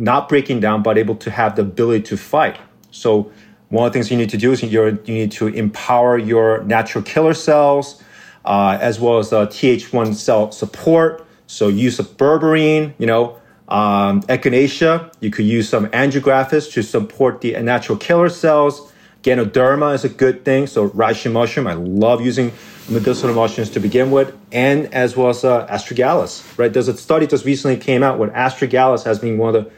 not 0.01 0.29
breaking 0.29 0.61
down, 0.61 0.83
but 0.83 0.97
able 0.97 1.15
to 1.17 1.31
have 1.31 1.57
the 1.57 1.63
ability 1.63 2.03
to 2.05 2.17
fight. 2.17 2.59
So 2.91 3.31
one 3.69 3.87
of 3.87 3.93
the 3.93 3.99
things 3.99 4.11
you 4.11 4.17
need 4.17 4.31
to 4.31 4.37
do 4.37 4.53
is 4.53 4.63
you 4.63 4.99
need 5.07 5.33
to 5.33 5.47
empower 5.49 6.19
your 6.19 6.65
natural 6.65 7.05
killer 7.05 7.35
cells, 7.35 8.03
uh, 8.45 8.79
as 8.81 8.99
well 8.99 9.19
as 9.19 9.33
uh, 9.33 9.47
Th1 9.47 10.15
cell 10.15 10.51
support. 10.51 11.25
So 11.47 11.69
use 11.69 11.99
of 11.99 12.17
berberine, 12.17 12.95
you 12.99 13.07
know, 13.07 13.39
um, 13.69 14.23
echinacea. 14.23 15.13
You 15.21 15.31
could 15.31 15.45
use 15.45 15.69
some 15.69 15.87
andrographis 15.89 16.73
to 16.73 16.83
support 16.83 17.43
the 17.43 17.61
natural 17.61 17.99
killer 17.99 18.29
cells. 18.29 18.93
Ganoderma 19.23 19.95
is 19.95 20.05
a 20.05 20.09
good 20.09 20.45
thing. 20.45 20.67
So 20.67 20.89
reishi 20.89 21.31
mushroom, 21.31 21.67
I 21.67 21.75
love 21.75 22.25
using 22.25 22.53
medicinal 22.89 23.35
mushrooms 23.35 23.71
to 23.71 23.81
begin 23.81 24.11
with, 24.11 24.35
and 24.51 24.93
as 24.95 25.17
well 25.17 25.29
as 25.29 25.45
uh, 25.45 25.67
astragalus. 25.67 26.59
Right? 26.59 26.73
There's 26.73 26.89
a 26.89 26.97
study 26.97 27.27
just 27.27 27.45
recently 27.45 27.77
came 27.77 28.03
out 28.03 28.19
where 28.19 28.31
astragalus 28.31 29.05
has 29.05 29.19
been 29.19 29.37
one 29.37 29.55
of 29.55 29.65
the 29.65 29.71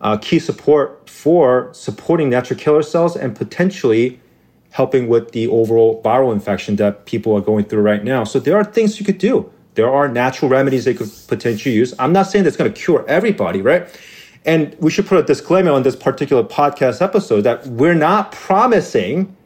uh, 0.00 0.16
key 0.16 0.38
support 0.38 1.08
for 1.08 1.70
supporting 1.72 2.30
natural 2.30 2.58
killer 2.58 2.82
cells 2.82 3.16
and 3.16 3.34
potentially 3.34 4.20
helping 4.70 5.08
with 5.08 5.32
the 5.32 5.48
overall 5.48 6.02
viral 6.02 6.32
infection 6.32 6.76
that 6.76 7.06
people 7.06 7.34
are 7.34 7.40
going 7.40 7.64
through 7.64 7.82
right 7.82 8.04
now. 8.04 8.24
So 8.24 8.38
there 8.38 8.56
are 8.56 8.64
things 8.64 9.00
you 9.00 9.06
could 9.06 9.18
do. 9.18 9.50
There 9.74 9.90
are 9.90 10.08
natural 10.08 10.50
remedies 10.50 10.84
they 10.84 10.94
could 10.94 11.10
potentially 11.26 11.74
use. 11.74 11.94
I'm 11.98 12.12
not 12.12 12.24
saying 12.24 12.44
that's 12.44 12.56
going 12.56 12.72
to 12.72 12.80
cure 12.80 13.04
everybody, 13.08 13.62
right? 13.62 13.88
And 14.44 14.76
we 14.78 14.90
should 14.90 15.06
put 15.06 15.18
a 15.18 15.22
disclaimer 15.22 15.70
on 15.70 15.82
this 15.82 15.96
particular 15.96 16.42
podcast 16.42 17.02
episode 17.02 17.42
that 17.42 17.66
we're 17.66 17.94
not 17.94 18.32
promising 18.32 19.36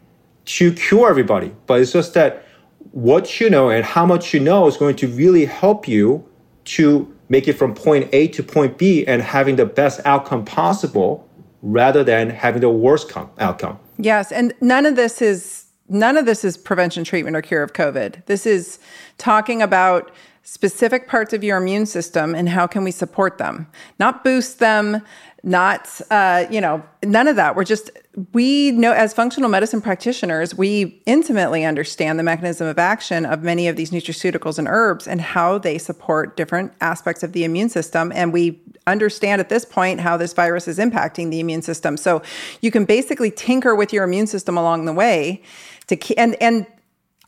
to 0.45 0.73
cure 0.73 1.09
everybody, 1.09 1.55
but 1.67 1.81
it's 1.81 1.93
just 1.93 2.15
that 2.15 2.45
what 2.91 3.41
you 3.41 3.49
know 3.49 3.71
and 3.71 3.85
how 3.85 4.05
much 4.05 4.35
you 4.35 4.41
know 4.41 4.67
is 4.67 4.77
going 4.77 4.97
to 4.97 5.09
really 5.09 5.45
help 5.45 5.87
you 5.87 6.27
to 6.65 7.15
make 7.33 7.49
it 7.49 7.55
from 7.55 7.75
point 7.75 8.11
A 8.13 8.29
to 8.29 8.43
point 8.43 8.77
B 8.77 9.07
and 9.07 9.23
having 9.23 9.57
the 9.57 9.65
best 9.65 10.03
outcome 10.05 10.45
possible 10.45 11.27
rather 11.63 12.05
than 12.05 12.29
having 12.29 12.61
the 12.61 12.69
worst 12.69 13.09
com- 13.09 13.31
outcome. 13.39 13.79
Yes, 13.97 14.31
and 14.31 14.53
none 14.61 14.85
of 14.85 14.97
this 14.97 15.23
is 15.23 15.65
none 15.89 16.19
of 16.19 16.27
this 16.27 16.45
is 16.45 16.57
prevention, 16.59 17.05
treatment, 17.05 17.35
or 17.35 17.43
cure 17.43 17.63
of 17.63 17.73
COVID. 17.73 18.27
This 18.27 18.45
is 18.45 18.79
talking 19.17 19.63
about 19.63 20.11
specific 20.43 21.09
parts 21.09 21.33
of 21.33 21.43
your 21.43 21.57
immune 21.57 21.87
system 21.87 22.35
and 22.35 22.49
how 22.51 22.67
can 22.67 22.85
we 22.85 22.91
support 22.91 23.39
them, 23.39 23.67
not 23.99 24.23
boost 24.23 24.59
them, 24.59 25.01
not 25.45 26.01
uh, 26.11 26.47
you 26.51 26.61
know 26.61 26.83
none 27.03 27.27
of 27.27 27.37
that. 27.37 27.57
We're 27.57 27.65
just 27.65 27.91
we 28.33 28.71
know 28.71 28.93
as 28.93 29.13
functional 29.13 29.49
medicine 29.49 29.81
practitioners 29.81 30.55
we 30.55 31.03
intimately 31.07 31.65
understand 31.65 32.19
the 32.19 32.23
mechanism 32.23 32.67
of 32.67 32.79
action 32.79 33.27
of 33.27 33.43
many 33.43 33.67
of 33.67 33.77
these 33.77 33.91
nutraceuticals 33.91 34.59
and 34.59 34.69
herbs 34.69 35.09
and 35.09 35.21
how 35.21 35.59
they 35.59 35.79
support 35.79 36.37
different 36.37 36.73
aspects 36.81 37.23
of 37.23 37.33
the 37.33 37.43
immune 37.43 37.69
system. 37.69 38.13
And 38.15 38.33
we 38.33 38.61
understand 38.87 39.41
at 39.41 39.49
this 39.49 39.65
point 39.65 40.01
how 40.01 40.17
this 40.17 40.33
virus 40.33 40.69
is 40.69 40.79
impacting 40.79 41.31
the 41.31 41.41
immune 41.41 41.63
system. 41.63 41.97
So 41.97 42.23
you 42.61 42.71
can 42.71 42.85
basically 42.85 43.31
tinker 43.31 43.75
with 43.75 43.93
your 43.93 44.05
immune 44.05 44.27
system 44.29 44.57
along 44.57 44.85
the 44.85 44.93
way 44.93 45.43
to 45.89 46.17
and 46.17 46.41
and 46.41 46.67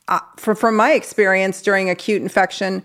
uh, 0.07 0.19
for, 0.37 0.53
from 0.53 0.75
my 0.75 0.91
experience 0.91 1.61
during 1.61 1.89
acute 1.89 2.21
infection 2.21 2.83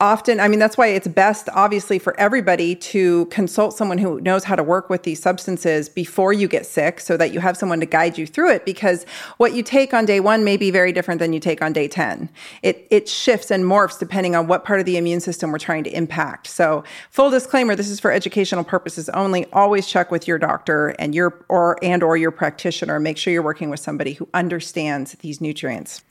often 0.00 0.40
i 0.40 0.48
mean 0.48 0.58
that's 0.58 0.76
why 0.76 0.86
it's 0.86 1.08
best 1.08 1.48
obviously 1.54 1.98
for 1.98 2.18
everybody 2.18 2.74
to 2.74 3.26
consult 3.26 3.74
someone 3.74 3.98
who 3.98 4.20
knows 4.20 4.44
how 4.44 4.56
to 4.56 4.62
work 4.62 4.88
with 4.88 5.02
these 5.02 5.20
substances 5.20 5.88
before 5.88 6.32
you 6.32 6.48
get 6.48 6.66
sick 6.66 7.00
so 7.00 7.16
that 7.16 7.32
you 7.32 7.40
have 7.40 7.56
someone 7.56 7.80
to 7.80 7.86
guide 7.86 8.16
you 8.18 8.26
through 8.26 8.50
it 8.50 8.64
because 8.64 9.04
what 9.36 9.54
you 9.54 9.62
take 9.62 9.94
on 9.94 10.04
day 10.04 10.20
1 10.20 10.44
may 10.44 10.56
be 10.56 10.70
very 10.70 10.92
different 10.92 11.18
than 11.18 11.32
you 11.32 11.40
take 11.40 11.62
on 11.62 11.72
day 11.72 11.88
10 11.88 12.28
it 12.62 12.86
it 12.90 13.08
shifts 13.08 13.50
and 13.50 13.64
morphs 13.64 13.98
depending 13.98 14.34
on 14.34 14.46
what 14.46 14.64
part 14.64 14.80
of 14.80 14.86
the 14.86 14.96
immune 14.96 15.20
system 15.20 15.50
we're 15.50 15.58
trying 15.58 15.84
to 15.84 15.90
impact. 15.90 16.46
So 16.46 16.84
full 17.10 17.30
disclaimer 17.30 17.74
this 17.74 17.88
is 17.88 18.00
for 18.00 18.12
educational 18.12 18.64
purposes 18.64 19.08
only. 19.10 19.46
Always 19.52 19.86
check 19.86 20.10
with 20.10 20.28
your 20.28 20.38
doctor 20.38 20.88
and 20.98 21.14
your 21.14 21.44
or 21.48 21.78
and 21.82 22.02
or 22.02 22.16
your 22.16 22.30
practitioner. 22.30 23.00
Make 23.00 23.16
sure 23.16 23.32
you're 23.32 23.42
working 23.42 23.70
with 23.70 23.80
somebody 23.80 24.12
who 24.12 24.28
understands 24.34 25.12
these 25.20 25.40
nutrients 25.40 26.02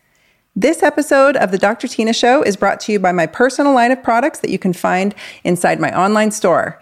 this 0.55 0.83
episode 0.83 1.35
of 1.35 1.49
the 1.51 1.57
Dr. 1.57 1.87
Tyna 1.87 2.13
Show 2.13 2.43
is 2.43 2.55
brought 2.55 2.79
to 2.81 2.91
you 2.91 2.99
by 2.99 3.11
my 3.11 3.25
personal 3.25 3.73
line 3.73 3.91
of 3.91 4.03
products 4.03 4.39
that 4.39 4.51
you 4.51 4.59
can 4.59 4.71
find 4.71 5.15
inside 5.43 5.79
my 5.79 5.97
online 5.99 6.29
store. 6.29 6.79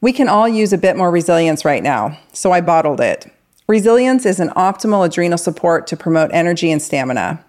We 0.00 0.12
can 0.12 0.28
all 0.28 0.48
use 0.48 0.72
a 0.72 0.78
bit 0.78 0.96
more 0.96 1.10
resilience 1.10 1.64
right 1.64 1.82
now, 1.82 2.18
so 2.32 2.52
I 2.52 2.60
bottled 2.60 3.00
it. 3.00 3.26
Resilience 3.66 4.24
is 4.24 4.38
an 4.38 4.50
optimal 4.50 5.04
adrenal 5.04 5.38
support 5.38 5.86
to 5.88 5.96
promote 5.96 6.30
energy 6.32 6.70
and 6.70 6.80
stamina. 6.80 7.44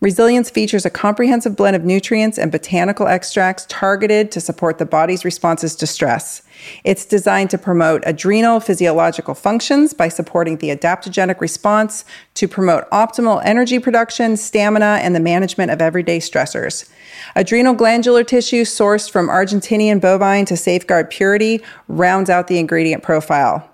Resilience 0.00 0.50
features 0.50 0.84
a 0.84 0.90
comprehensive 0.90 1.56
blend 1.56 1.74
of 1.74 1.82
nutrients 1.82 2.36
and 2.36 2.52
botanical 2.52 3.08
extracts 3.08 3.64
targeted 3.70 4.30
to 4.30 4.42
support 4.42 4.76
the 4.76 4.84
body's 4.84 5.24
responses 5.24 5.74
to 5.76 5.86
stress. 5.86 6.42
It's 6.84 7.06
designed 7.06 7.48
to 7.50 7.58
promote 7.58 8.02
adrenal 8.04 8.60
physiological 8.60 9.34
functions 9.34 9.94
by 9.94 10.08
supporting 10.08 10.58
the 10.58 10.68
adaptogenic 10.68 11.40
response 11.40 12.04
to 12.34 12.46
promote 12.46 12.88
optimal 12.90 13.40
energy 13.42 13.78
production, 13.78 14.36
stamina, 14.36 14.98
and 15.00 15.14
the 15.14 15.20
management 15.20 15.70
of 15.70 15.80
everyday 15.80 16.18
stressors. 16.18 16.90
Adrenal 17.34 17.72
glandular 17.72 18.22
tissue 18.22 18.64
sourced 18.64 19.10
from 19.10 19.28
Argentinian 19.28 19.98
bovine 19.98 20.44
to 20.44 20.58
safeguard 20.58 21.08
purity 21.08 21.62
rounds 21.88 22.28
out 22.28 22.48
the 22.48 22.58
ingredient 22.58 23.02
profile. 23.02 23.66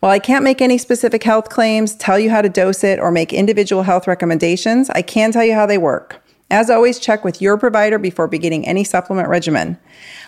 While 0.00 0.12
I 0.12 0.18
can't 0.18 0.44
make 0.44 0.60
any 0.60 0.78
specific 0.78 1.22
health 1.22 1.48
claims, 1.48 1.94
tell 1.94 2.18
you 2.18 2.30
how 2.30 2.42
to 2.42 2.48
dose 2.48 2.84
it, 2.84 2.98
or 2.98 3.10
make 3.10 3.32
individual 3.32 3.82
health 3.82 4.06
recommendations, 4.06 4.90
I 4.90 5.02
can 5.02 5.32
tell 5.32 5.44
you 5.44 5.54
how 5.54 5.66
they 5.66 5.78
work. 5.78 6.22
As 6.50 6.68
always, 6.68 6.98
check 6.98 7.24
with 7.24 7.40
your 7.40 7.56
provider 7.56 7.96
before 7.96 8.26
beginning 8.26 8.66
any 8.66 8.82
supplement 8.82 9.28
regimen. 9.28 9.78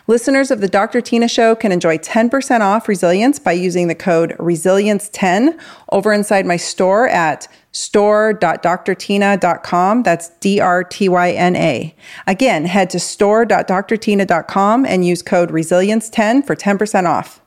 Listeners 0.06 0.52
of 0.52 0.60
the 0.60 0.68
Dr. 0.68 1.00
Tyna 1.00 1.28
Show 1.28 1.56
can 1.56 1.72
enjoy 1.72 1.98
10% 1.98 2.60
off 2.60 2.88
Resilience 2.88 3.40
by 3.40 3.50
using 3.52 3.88
the 3.88 3.96
code 3.96 4.36
Resilience10 4.38 5.58
over 5.90 6.12
inside 6.12 6.46
my 6.46 6.56
store 6.56 7.08
at 7.08 7.48
store.drtyna.com. 7.72 10.04
That's 10.04 10.28
D 10.40 10.60
R 10.60 10.84
T 10.84 11.08
Y 11.08 11.32
N 11.32 11.56
A. 11.56 11.96
Again, 12.26 12.66
head 12.66 12.90
to 12.90 13.00
store.drtyna.com 13.00 14.86
and 14.86 15.04
use 15.04 15.22
code 15.22 15.50
Resilience10 15.50 16.46
for 16.46 16.54
10% 16.54 17.08
off. 17.08 17.41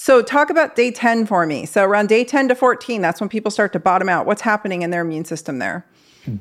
So, 0.00 0.22
talk 0.22 0.48
about 0.48 0.76
day 0.76 0.92
10 0.92 1.26
for 1.26 1.44
me. 1.44 1.66
So, 1.66 1.82
around 1.82 2.08
day 2.08 2.22
10 2.22 2.46
to 2.50 2.54
14, 2.54 3.02
that's 3.02 3.20
when 3.20 3.28
people 3.28 3.50
start 3.50 3.72
to 3.72 3.80
bottom 3.80 4.08
out. 4.08 4.26
What's 4.26 4.42
happening 4.42 4.82
in 4.82 4.90
their 4.90 5.00
immune 5.00 5.24
system 5.24 5.58
there? 5.58 5.84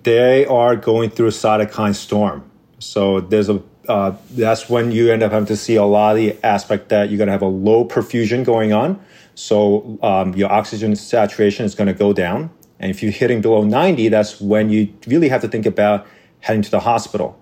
They 0.04 0.46
are 0.46 0.76
going 0.76 1.10
through 1.10 1.30
a 1.30 1.32
cytokine 1.32 1.96
storm. 1.96 2.48
So, 2.78 3.20
there's 3.20 3.50
a 3.50 3.64
uh, 3.88 4.16
that's 4.30 4.70
when 4.70 4.92
you 4.92 5.12
end 5.12 5.24
up 5.24 5.32
having 5.32 5.48
to 5.48 5.58
see 5.58 5.76
a 5.76 5.86
lot 5.86 6.12
of 6.12 6.18
the 6.18 6.38
aspect 6.46 6.90
that 6.90 7.10
you're 7.10 7.18
going 7.18 7.30
to 7.30 7.32
have 7.32 7.42
a 7.42 7.48
low 7.48 7.84
perfusion 7.84 8.46
going 8.46 8.74
on. 8.74 9.04
So, 9.34 9.98
um, 10.04 10.36
your 10.36 10.52
oxygen 10.52 10.96
saturation 10.96 11.66
is 11.66 11.74
going 11.74 11.88
to 11.88 11.96
go 11.96 12.14
down. 12.14 12.52
And 12.80 12.92
if 12.92 13.02
you're 13.02 13.12
hitting 13.12 13.42
below 13.42 13.64
90, 13.64 14.10
that's 14.10 14.40
when 14.40 14.70
you 14.70 14.94
really 15.08 15.30
have 15.30 15.42
to 15.42 15.48
think 15.48 15.66
about 15.66 16.06
heading 16.42 16.62
to 16.62 16.70
the 16.70 16.82
hospital. 16.82 17.42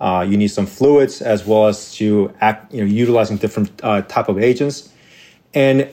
Uh, 0.00 0.24
you 0.28 0.36
need 0.36 0.52
some 0.52 0.66
fluids 0.66 1.20
as 1.20 1.44
well 1.44 1.66
as 1.66 1.92
to 1.96 2.32
act, 2.40 2.72
you 2.72 2.80
know, 2.80 2.86
utilizing 2.86 3.38
different 3.38 3.72
uh, 3.82 4.02
type 4.02 4.28
of 4.28 4.38
agents 4.38 4.92
and 5.54 5.88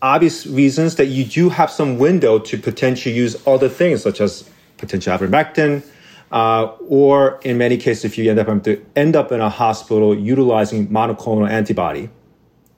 obvious 0.00 0.46
reasons 0.46 0.96
that 0.96 1.06
you 1.06 1.24
do 1.24 1.48
have 1.48 1.70
some 1.70 1.98
window 1.98 2.38
to 2.38 2.58
potentially 2.58 3.14
use 3.14 3.36
other 3.46 3.68
things 3.68 4.02
such 4.02 4.20
as 4.20 4.48
potential 4.78 5.16
ivermectin, 5.16 5.84
uh, 6.32 6.66
or 6.88 7.40
in 7.44 7.58
many 7.58 7.76
cases, 7.76 8.04
if 8.04 8.18
you 8.18 8.30
end 8.30 8.38
up 8.38 8.66
end 8.96 9.16
up 9.16 9.32
in 9.32 9.40
a 9.40 9.50
hospital 9.50 10.14
utilizing 10.16 10.88
monoclonal 10.88 11.48
antibody 11.48 12.08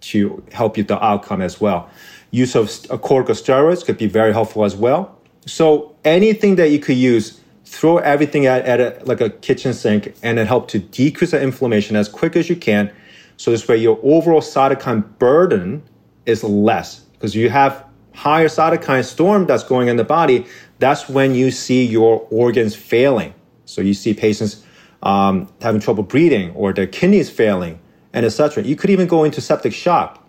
to 0.00 0.44
help 0.52 0.76
you 0.76 0.84
the 0.84 1.02
outcome 1.02 1.40
as 1.40 1.60
well. 1.60 1.88
Use 2.30 2.54
of 2.54 2.66
corticosteroids 2.66 3.84
could 3.84 3.96
be 3.96 4.06
very 4.06 4.32
helpful 4.32 4.64
as 4.64 4.76
well. 4.76 5.16
So 5.46 5.94
anything 6.04 6.56
that 6.56 6.70
you 6.70 6.78
could 6.78 6.96
use, 6.96 7.40
throw 7.64 7.98
everything 7.98 8.46
at, 8.46 8.64
at 8.66 8.80
a, 8.80 9.04
like 9.04 9.20
a 9.20 9.30
kitchen 9.30 9.72
sink 9.72 10.14
and 10.22 10.38
it 10.38 10.46
help 10.46 10.68
to 10.68 10.78
decrease 10.78 11.30
the 11.30 11.40
inflammation 11.40 11.96
as 11.96 12.08
quick 12.08 12.36
as 12.36 12.50
you 12.50 12.56
can. 12.56 12.92
So 13.36 13.50
this 13.50 13.66
way 13.66 13.76
your 13.76 13.98
overall 14.02 14.40
cytokine 14.40 15.18
burden 15.18 15.82
is 16.26 16.44
less 16.44 17.00
because 17.12 17.34
you 17.34 17.50
have 17.50 17.84
higher 18.14 18.48
cytokine 18.48 19.04
storm 19.04 19.46
that's 19.46 19.64
going 19.64 19.88
in 19.88 19.96
the 19.96 20.04
body. 20.04 20.46
That's 20.78 21.08
when 21.08 21.34
you 21.34 21.50
see 21.50 21.84
your 21.84 22.26
organs 22.30 22.74
failing. 22.74 23.34
So 23.64 23.80
you 23.80 23.94
see 23.94 24.14
patients 24.14 24.64
um, 25.02 25.52
having 25.60 25.80
trouble 25.80 26.02
breathing 26.02 26.50
or 26.52 26.72
their 26.72 26.86
kidneys 26.86 27.30
failing 27.30 27.80
and 28.12 28.24
etc. 28.24 28.62
You 28.62 28.76
could 28.76 28.90
even 28.90 29.06
go 29.06 29.24
into 29.24 29.40
septic 29.40 29.72
shock. 29.72 30.20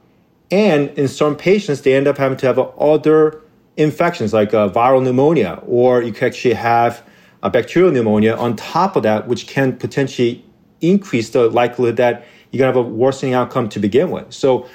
And 0.51 0.89
in 0.91 1.07
some 1.07 1.35
patients, 1.35 1.81
they 1.81 1.95
end 1.95 2.07
up 2.07 2.17
having 2.17 2.37
to 2.39 2.47
have 2.47 2.59
other 2.59 3.41
infections 3.77 4.33
like 4.33 4.53
a 4.53 4.69
viral 4.69 5.03
pneumonia, 5.03 5.61
or 5.65 6.01
you 6.01 6.11
could 6.11 6.25
actually 6.25 6.53
have 6.53 7.03
a 7.43 7.49
bacterial 7.49 7.91
pneumonia 7.91 8.35
on 8.35 8.55
top 8.55 8.95
of 8.95 9.03
that, 9.03 9.27
which 9.27 9.47
can 9.47 9.75
potentially 9.77 10.45
increase 10.81 11.29
the 11.29 11.49
likelihood 11.49 11.97
that 11.97 12.25
you're 12.51 12.59
going 12.59 12.73
to 12.73 12.79
have 12.79 12.85
a 12.85 12.89
worsening 12.89 13.33
outcome 13.33 13.69
to 13.69 13.79
begin 13.79 14.11
with. 14.11 14.33
So 14.33 14.67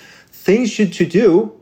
things 0.44 0.78
you 0.78 0.86
to 0.86 1.04
do 1.04 1.52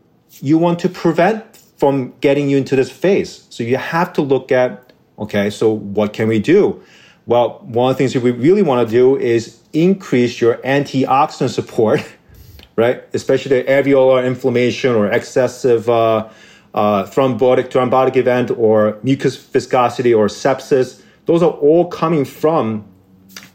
you 0.40 0.56
want 0.56 0.78
to 0.78 0.88
prevent 0.88 1.56
from 1.76 2.12
getting 2.20 2.48
you 2.48 2.56
into 2.56 2.76
this 2.76 2.90
phase. 2.90 3.46
So 3.50 3.62
you 3.62 3.76
have 3.76 4.12
to 4.14 4.22
look 4.22 4.52
at, 4.52 4.92
okay, 5.18 5.50
so 5.50 5.70
what 5.70 6.12
can 6.12 6.28
we 6.28 6.38
do? 6.38 6.82
Well, 7.26 7.60
one 7.64 7.90
of 7.90 7.96
the 7.96 7.98
things 7.98 8.12
that 8.14 8.22
we 8.22 8.30
really 8.30 8.62
want 8.62 8.88
to 8.88 8.90
do 8.90 9.16
is 9.16 9.60
increase 9.72 10.40
your 10.40 10.56
antioxidant 10.58 11.50
support, 11.50 12.04
right? 12.76 13.02
Especially 13.12 13.58
the 13.58 13.68
alveolar 13.68 14.24
inflammation 14.24 14.94
or 14.94 15.10
excessive 15.10 15.88
uh, 15.88 16.28
uh, 16.74 17.04
thrombotic 17.04 17.68
thrombotic 17.70 18.16
event 18.16 18.50
or 18.52 18.98
mucus 19.02 19.36
viscosity 19.36 20.14
or 20.14 20.26
sepsis. 20.28 21.02
Those 21.26 21.42
are 21.42 21.50
all 21.50 21.88
coming 21.88 22.24
from 22.24 22.86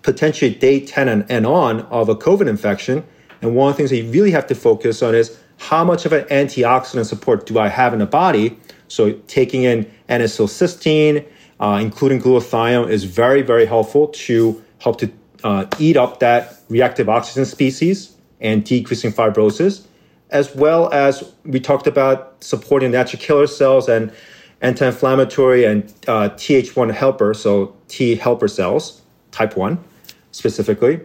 potentially 0.01 0.53
day 0.53 0.85
10 0.85 1.07
and, 1.07 1.25
and 1.29 1.45
on 1.45 1.81
of 1.83 2.09
a 2.09 2.15
COVID 2.15 2.47
infection. 2.47 3.05
And 3.43 3.55
one 3.55 3.69
of 3.69 3.75
the 3.75 3.77
things 3.77 3.89
that 3.89 3.97
you 3.97 4.09
really 4.09 4.31
have 4.31 4.47
to 4.47 4.55
focus 4.55 5.03
on 5.03 5.13
is 5.13 5.37
how 5.57 5.83
much 5.83 6.05
of 6.05 6.13
an 6.13 6.23
antioxidant 6.25 7.05
support 7.05 7.45
do 7.45 7.59
I 7.59 7.67
have 7.67 7.91
in 7.91 7.99
the 7.99 8.05
body? 8.05 8.57
So 8.87 9.11
taking 9.27 9.63
in 9.63 9.91
N-acetylcysteine, 10.07 11.27
uh, 11.59 11.79
including 11.81 12.21
glutathione, 12.21 12.89
is 12.89 13.03
very, 13.03 13.41
very 13.41 13.65
helpful 13.65 14.07
to 14.07 14.63
help 14.79 14.97
to 14.99 15.11
uh, 15.43 15.65
eat 15.77 15.97
up 15.97 16.21
that 16.21 16.57
reactive 16.69 17.09
oxygen 17.09 17.43
species 17.43 18.15
and 18.39 18.63
decreasing 18.63 19.11
fibrosis, 19.11 19.85
as 20.29 20.55
well 20.55 20.89
as 20.93 21.33
we 21.43 21.59
talked 21.59 21.85
about 21.85 22.41
supporting 22.41 22.91
natural 22.91 23.21
killer 23.21 23.47
cells 23.47 23.89
and 23.89 24.13
anti-inflammatory 24.61 25.65
and 25.65 25.83
uh, 26.07 26.29
Th1 26.29 26.93
helper, 26.93 27.33
so 27.33 27.75
T 27.89 28.15
helper 28.15 28.47
cells, 28.47 29.01
type 29.31 29.57
1 29.57 29.83
specifically 30.31 31.01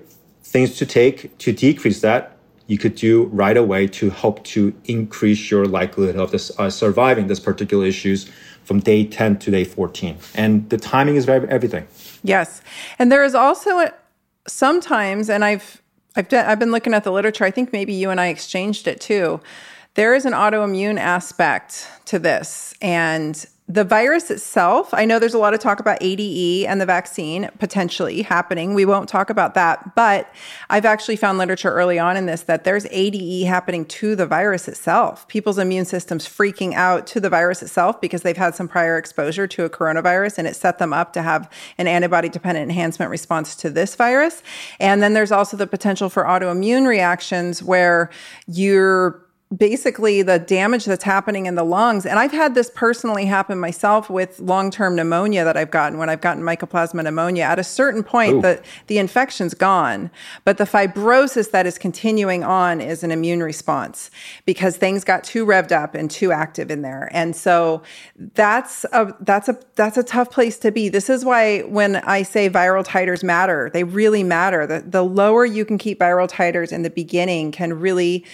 things 0.53 0.77
to 0.77 0.87
take 0.87 1.37
to 1.39 1.53
decrease 1.53 2.01
that 2.01 2.37
you 2.67 2.79
could 2.79 2.95
do 2.95 3.25
right 3.27 3.57
away 3.57 3.87
to 3.87 4.11
help 4.11 4.45
to 4.45 4.75
increase 4.85 5.51
your 5.51 5.65
likelihood 5.65 6.17
of 6.17 6.31
this, 6.31 6.51
uh, 6.59 6.69
surviving 6.69 7.27
this 7.27 7.41
particular 7.41 7.87
issues 7.87 8.31
from 8.65 8.81
day 8.81 9.05
10 9.05 9.39
to 9.39 9.51
day 9.51 9.65
14 9.65 10.19
and 10.35 10.69
the 10.69 10.77
timing 10.77 11.17
is 11.17 11.25
very 11.25 11.49
everything. 11.49 11.87
Yes. 12.23 12.61
And 12.99 13.11
there 13.11 13.25
is 13.25 13.35
also 13.35 13.79
a, 13.79 13.95
sometimes 14.47 15.29
and 15.29 15.45
i've 15.45 15.83
I've, 16.17 16.29
done, 16.29 16.47
I've 16.47 16.59
been 16.59 16.71
looking 16.71 16.95
at 16.95 17.05
the 17.05 17.13
literature 17.13 17.45
i 17.45 17.51
think 17.51 17.71
maybe 17.71 17.93
you 17.93 18.09
and 18.09 18.19
i 18.19 18.29
exchanged 18.29 18.89
it 18.89 18.99
too 18.99 19.43
there 19.99 20.15
is 20.15 20.25
an 20.25 20.33
autoimmune 20.33 20.97
aspect 20.97 21.89
to 22.05 22.21
this. 22.21 22.73
And 22.81 23.45
the 23.71 23.85
virus 23.85 24.31
itself, 24.31 24.95
I 24.95 25.05
know 25.05 25.19
there's 25.19 25.35
a 25.35 25.39
lot 25.39 25.53
of 25.53 25.61
talk 25.61 25.79
about 25.79 25.99
ADE 26.01 26.65
and 26.65 26.81
the 26.81 26.87
vaccine 26.87 27.51
potentially 27.59 28.23
happening. 28.23 28.73
We 28.73 28.87
won't 28.87 29.11
talk 29.11 29.29
about 29.29 29.53
that, 29.55 29.95
but 29.95 30.33
I've 30.71 30.87
actually 30.87 31.17
found 31.17 31.37
literature 31.37 31.71
early 31.71 31.99
on 31.99 32.17
in 32.17 32.25
this 32.25 32.43
that 32.43 32.65
there's 32.65 32.87
ADE 32.91 33.47
happening 33.47 33.85
to 33.85 34.17
the 34.17 34.27
virus 34.27 34.69
itself. 34.69 35.29
People's 35.29 35.59
immune 35.59 35.85
systems 35.85 36.27
freaking 36.27 36.73
out 36.73 37.07
to 37.09 37.21
the 37.21 37.29
virus 37.29 37.63
itself 37.63 38.01
because 38.01 38.23
they've 38.23 38.39
had 38.39 38.55
some 38.55 38.69
prior 38.69 38.97
exposure 38.97 39.47
to 39.47 39.65
a 39.67 39.71
coronavirus 39.71 40.39
and 40.39 40.49
it 40.49 40.57
set 40.57 40.79
them 40.79 40.95
up 40.95 41.13
to 41.13 41.21
have 41.21 41.51
an 41.77 41.87
antibody 41.87 42.31
dependent 42.31 42.71
enhancement 42.71 43.11
response 43.11 43.55
to 43.57 43.69
this 43.69 43.95
virus. 43.97 44.43
And 44.81 45.03
then 45.03 45.13
there's 45.13 45.33
also 45.33 45.59
the 45.59 45.67
potential 45.67 46.09
for 46.09 46.25
autoimmune 46.25 46.87
reactions 46.87 47.63
where 47.63 48.09
you're 48.47 49.28
basically 49.57 50.21
the 50.21 50.39
damage 50.39 50.85
that's 50.85 51.05
happening 51.05 51.47
in 51.47 51.55
the 51.55 51.65
lungs. 51.65 52.05
And 52.05 52.19
I've 52.19 52.33
had 52.33 52.55
this 52.55 52.71
personally 52.75 53.25
happen 53.25 53.59
myself 53.59 54.11
with 54.11 54.39
long-term 54.41 54.95
pneumonia 54.95 55.43
that 55.45 55.57
I've 55.57 55.71
gotten 55.71 55.99
when 55.99 56.11
I've 56.11 56.21
gotten 56.21 56.43
mycoplasma 56.43 57.03
pneumonia. 57.03 57.45
At 57.45 57.59
a 57.59 57.65
certain 57.65 58.03
point, 58.03 58.43
the, 58.43 58.63
the 58.89 58.99
infection's 58.99 59.55
gone, 59.55 60.11
but 60.45 60.59
the 60.59 60.65
fibrosis 60.65 61.51
that 61.53 61.65
is 61.65 61.79
continuing 61.79 62.45
on 62.45 62.83
is 62.83 63.03
an 63.03 63.11
immune 63.11 63.43
response 63.43 64.11
because 64.45 64.77
things 64.77 65.03
got 65.03 65.25
too 65.25 65.47
revved 65.47 65.73
up 65.73 65.95
and 65.95 66.11
too 66.11 66.31
active 66.31 66.71
in 66.71 66.83
there. 66.83 67.09
And 67.13 67.35
so 67.35 67.83
that's 68.35 68.85
a 68.93 69.15
that's 69.21 69.49
a 69.49 69.59
that's 69.77 69.97
a 69.97 70.03
tough 70.03 70.31
place 70.31 70.59
to 70.59 70.71
be. 70.71 70.91
This 70.91 71.09
is 71.09 71.25
why 71.25 71.61
when 71.61 71.97
I 71.97 72.23
say 72.23 72.51
viral 72.51 72.85
titers 72.85 73.25
matter, 73.25 73.71
they 73.73 73.85
really 73.85 74.23
matter. 74.23 74.67
The 74.67 74.81
the 74.81 75.05
lower 75.05 75.47
you 75.47 75.65
can 75.65 75.79
keep 75.79 76.01
viral 76.01 76.29
titers 76.29 76.71
in 76.71 76.83
the 76.83 76.91
beginning 76.91 77.51
can 77.53 77.81
really 77.81 78.27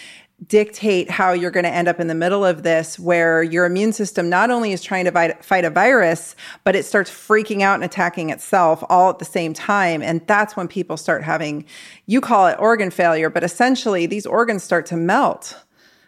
dictate 0.47 1.11
how 1.11 1.33
you're 1.33 1.51
going 1.51 1.65
to 1.65 1.71
end 1.71 1.89
up 1.89 2.01
in 2.01 2.09
the 2.09 2.15
middle 2.15 2.45
of 2.45 2.65
this 2.65 2.99
where 2.99 3.43
your 3.43 3.65
immune 3.65 3.93
system 3.93 4.29
not 4.29 4.51
only 4.51 4.73
is 4.73 4.83
trying 4.83 5.05
to 5.05 5.13
fight, 5.13 5.45
fight, 5.45 5.65
a 5.65 5.71
virus 5.71 6.35
but 6.65 6.75
it 6.75 6.85
starts 6.85 7.11
freaking 7.11 7.63
out 7.63 7.77
and 7.77 7.85
attacking 7.85 8.31
itself 8.31 8.83
all 8.89 9.11
at 9.11 9.19
the 9.19 9.25
same 9.25 9.55
time. 9.55 10.03
And 10.03 10.27
that's 10.27 10.57
when 10.57 10.69
people 10.69 10.97
start 10.97 11.23
having 11.23 11.65
you 12.07 12.21
call 12.21 12.47
it 12.49 12.59
organ 12.59 12.91
failure 12.91 13.31
but 13.31 13.45
essentially 13.45 14.07
these 14.07 14.27
organs 14.27 14.63
start 14.63 14.87
to 14.87 14.97
melt 14.97 15.57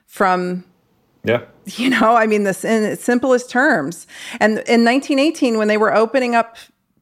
from 0.07 0.65
yeah. 1.25 1.43
you 1.67 1.89
know 1.89 2.15
i 2.15 2.27
mean 2.27 2.45
this 2.45 2.65
in 2.65 2.83
its 2.83 3.05
simplest 3.05 3.49
terms. 3.49 4.07
And 4.41 4.53
in 4.53 4.85
1918 4.85 5.57
when 5.57 5.69
they 5.69 5.79
were 5.79 5.95
opening 5.95 6.35
up 6.35 6.57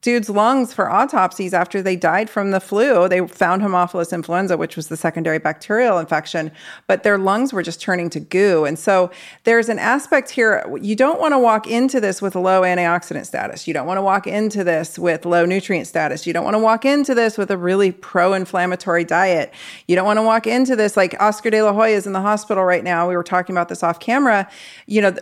dude's 0.05 0.29
lungs 0.29 0.75
for 0.75 0.93
autopsies 0.93 1.55
after 1.55 1.81
they 1.81 1.97
died 1.97 2.29
from 2.29 2.51
the 2.51 2.61
flu. 2.61 3.09
They 3.09 3.27
found 3.27 3.62
Haemophilus 3.62 4.12
influenza, 4.12 4.59
which 4.59 4.77
was 4.77 4.88
the 4.88 4.99
secondary 4.99 5.38
bacterial 5.38 5.99
infection, 5.99 6.53
but 6.87 7.05
their 7.05 7.17
lungs 7.17 7.55
were 7.55 7.62
just 7.62 7.81
turning 7.81 8.11
to 8.11 8.21
goo. 8.21 8.67
And 8.67 8.79
so 8.79 9.11
there's 9.45 9.71
an 9.71 9.79
aspect 9.79 10.29
here. 10.29 10.62
You 10.79 10.95
don't 10.95 11.19
want 11.19 11.33
to 11.33 11.38
walk 11.38 11.67
into 11.67 12.01
this 12.01 12.21
with 12.21 12.35
low 12.35 12.61
antioxidant 12.61 13.25
status. 13.25 13.67
You 13.67 13.73
don't 13.73 13.87
want 13.87 13.97
to 13.97 14.03
walk 14.03 14.27
into 14.27 14.62
this 14.62 14.99
with 14.99 15.25
low 15.25 15.47
nutrient 15.47 15.87
status. 15.87 16.27
You 16.27 16.35
don't 16.35 16.45
want 16.45 16.55
to 16.55 16.59
walk 16.59 16.85
into 16.85 17.14
this 17.14 17.38
with 17.38 17.51
a 17.51 17.57
really 17.57 17.90
pro 17.90 18.35
inflammatory 18.35 19.05
diet. 19.05 19.55
You 19.88 19.97
don't 19.97 20.05
want 20.05 20.19
to 20.19 20.23
walk 20.23 20.47
into 20.47 20.77
this 20.77 20.99
like 20.99 21.19
Oscar 21.19 21.49
de 21.49 21.62
la 21.62 21.73
Hoya 21.73 21.97
is 21.97 22.07
in 22.07 22.12
the 22.12 22.21
hospital 22.21 22.62
right 22.64 22.85
now. 22.85 23.09
We 23.09 23.17
were 23.17 23.25
talking 23.25 23.57
about 23.57 23.71
this 23.71 23.83
off 23.83 24.01
camera. 24.01 24.51
You 24.87 25.01
know, 25.01 25.17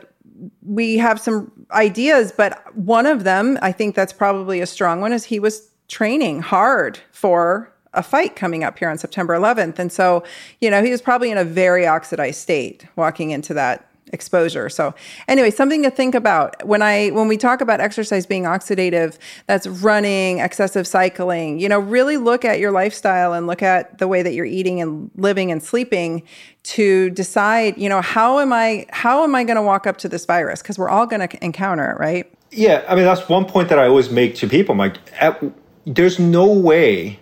we 0.62 0.98
have 0.98 1.20
some 1.20 1.52
ideas, 1.70 2.33
but 2.37 2.74
one 2.76 3.07
of 3.07 3.24
them, 3.24 3.59
I 3.62 3.72
think 3.72 3.94
that's 3.94 4.12
probably 4.12 4.61
a 4.61 4.66
strong 4.66 5.00
one, 5.00 5.12
is 5.12 5.24
he 5.24 5.38
was 5.38 5.70
training 5.88 6.40
hard 6.40 6.98
for 7.11 7.72
a 7.94 8.02
fight 8.02 8.37
coming 8.37 8.64
up 8.64 8.78
here 8.78 8.88
on 8.88 8.98
September 8.98 9.35
11th. 9.35 9.78
And 9.78 9.92
so, 9.92 10.24
you 10.61 10.70
know, 10.70 10.83
he 10.83 10.90
was 10.90 11.02
probably 11.02 11.31
in 11.31 11.38
a 11.38 11.44
very 11.44 11.87
oxidized 11.87 12.40
state 12.40 12.87
walking 12.96 13.31
into 13.31 13.52
that 13.55 13.91
exposure. 14.12 14.68
So 14.68 14.94
anyway, 15.27 15.51
something 15.51 15.83
to 15.83 15.90
think 15.90 16.14
about 16.14 16.64
when 16.66 16.83
I 16.83 17.09
when 17.11 17.29
we 17.29 17.37
talk 17.37 17.61
about 17.61 17.81
exercise 17.81 18.27
being 18.27 18.44
oxidative, 18.44 19.18
that's 19.46 19.66
running, 19.66 20.38
excessive 20.38 20.87
cycling. 20.87 21.59
You 21.59 21.68
know, 21.68 21.79
really 21.79 22.18
look 22.18 22.44
at 22.44 22.61
your 22.61 22.70
lifestyle 22.70 23.33
and 23.33 23.46
look 23.46 23.62
at 23.62 23.98
the 23.98 24.07
way 24.07 24.22
that 24.22 24.35
you're 24.35 24.44
eating 24.44 24.81
and 24.81 25.11
living 25.16 25.51
and 25.51 25.62
sleeping 25.62 26.22
to 26.64 27.11
decide, 27.11 27.77
you 27.77 27.88
know, 27.88 28.01
how 28.01 28.38
am 28.38 28.53
I 28.53 28.87
how 28.90 29.25
am 29.25 29.35
I 29.35 29.44
going 29.44 29.57
to 29.57 29.62
walk 29.62 29.87
up 29.87 29.96
to 29.98 30.09
this 30.09 30.27
virus 30.27 30.62
because 30.62 30.79
we're 30.79 30.90
all 30.90 31.07
going 31.07 31.27
to 31.27 31.44
encounter 31.44 31.90
it, 31.90 31.98
right? 31.98 32.33
Yeah, 32.51 32.85
I 32.87 32.94
mean 32.94 33.05
that's 33.05 33.29
one 33.29 33.46
point 33.46 33.70
that 33.70 33.79
I 33.79 33.87
always 33.87 34.11
make 34.11 34.35
to 34.37 34.48
people. 34.48 34.72
I'm 34.72 34.79
like, 34.79 34.98
at, 35.18 35.42
there's 35.87 36.18
no 36.18 36.46
way 36.46 37.18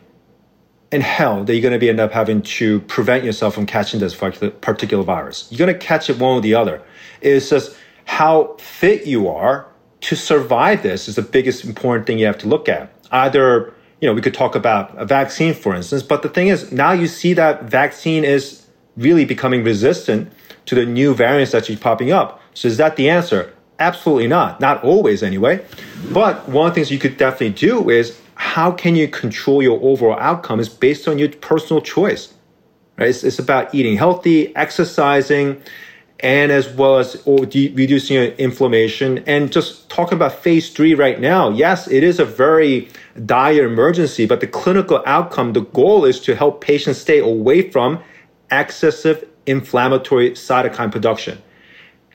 in 0.92 1.00
hell 1.00 1.44
that 1.44 1.52
you're 1.54 1.62
going 1.62 1.72
to 1.72 1.78
be 1.78 1.88
end 1.88 2.00
up 2.00 2.12
having 2.12 2.42
to 2.42 2.80
prevent 2.82 3.24
yourself 3.24 3.54
from 3.54 3.66
catching 3.66 4.00
this 4.00 4.14
particular 4.14 5.04
virus. 5.04 5.46
You're 5.50 5.58
going 5.58 5.78
to 5.78 5.86
catch 5.86 6.10
it 6.10 6.18
one 6.18 6.38
or 6.38 6.40
the 6.40 6.54
other. 6.54 6.82
It's 7.20 7.50
just 7.50 7.76
how 8.06 8.56
fit 8.58 9.06
you 9.06 9.28
are 9.28 9.68
to 10.00 10.16
survive 10.16 10.82
this 10.82 11.08
is 11.08 11.16
the 11.16 11.22
biggest 11.22 11.64
important 11.64 12.06
thing 12.06 12.18
you 12.18 12.26
have 12.26 12.38
to 12.38 12.48
look 12.48 12.68
at. 12.68 12.92
Either, 13.12 13.72
you 14.00 14.08
know, 14.08 14.14
we 14.14 14.20
could 14.20 14.34
talk 14.34 14.54
about 14.54 14.96
a 14.96 15.04
vaccine, 15.04 15.54
for 15.54 15.74
instance, 15.74 16.02
but 16.02 16.22
the 16.22 16.28
thing 16.28 16.48
is, 16.48 16.72
now 16.72 16.92
you 16.92 17.06
see 17.06 17.34
that 17.34 17.64
vaccine 17.64 18.24
is 18.24 18.66
really 18.96 19.24
becoming 19.24 19.62
resistant 19.62 20.32
to 20.66 20.74
the 20.74 20.86
new 20.86 21.14
variants 21.14 21.52
that 21.52 21.64
keep 21.64 21.80
popping 21.80 22.10
up. 22.10 22.40
So 22.54 22.66
is 22.66 22.78
that 22.78 22.96
the 22.96 23.08
answer? 23.08 23.52
Absolutely 23.78 24.26
not. 24.26 24.60
Not 24.60 24.82
always, 24.84 25.22
anyway. 25.22 25.64
But 26.12 26.48
one 26.48 26.68
of 26.68 26.74
the 26.74 26.80
things 26.80 26.90
you 26.90 26.98
could 26.98 27.16
definitely 27.16 27.50
do 27.50 27.90
is 27.90 28.19
how 28.50 28.72
can 28.72 28.96
you 28.96 29.06
control 29.06 29.62
your 29.62 29.80
overall 29.80 30.18
outcome 30.18 30.58
is 30.58 30.68
based 30.68 31.06
on 31.06 31.20
your 31.20 31.28
personal 31.28 31.80
choice. 31.80 32.34
Right? 32.98 33.08
It's, 33.08 33.22
it's 33.22 33.38
about 33.38 33.72
eating 33.72 33.96
healthy, 33.96 34.54
exercising, 34.56 35.62
and 36.18 36.50
as 36.50 36.68
well 36.68 36.98
as 36.98 37.22
reducing 37.26 38.16
inflammation. 38.16 39.18
And 39.18 39.52
just 39.52 39.88
talking 39.88 40.14
about 40.14 40.32
phase 40.32 40.68
three 40.68 40.94
right 40.94 41.20
now, 41.20 41.50
yes, 41.50 41.86
it 41.86 42.02
is 42.02 42.18
a 42.18 42.24
very 42.24 42.88
dire 43.24 43.66
emergency, 43.66 44.26
but 44.26 44.40
the 44.40 44.48
clinical 44.48 45.00
outcome, 45.06 45.52
the 45.52 45.60
goal 45.60 46.04
is 46.04 46.18
to 46.22 46.34
help 46.34 46.60
patients 46.60 46.98
stay 46.98 47.20
away 47.20 47.70
from 47.70 48.02
excessive 48.50 49.28
inflammatory 49.46 50.32
cytokine 50.32 50.90
production, 50.90 51.40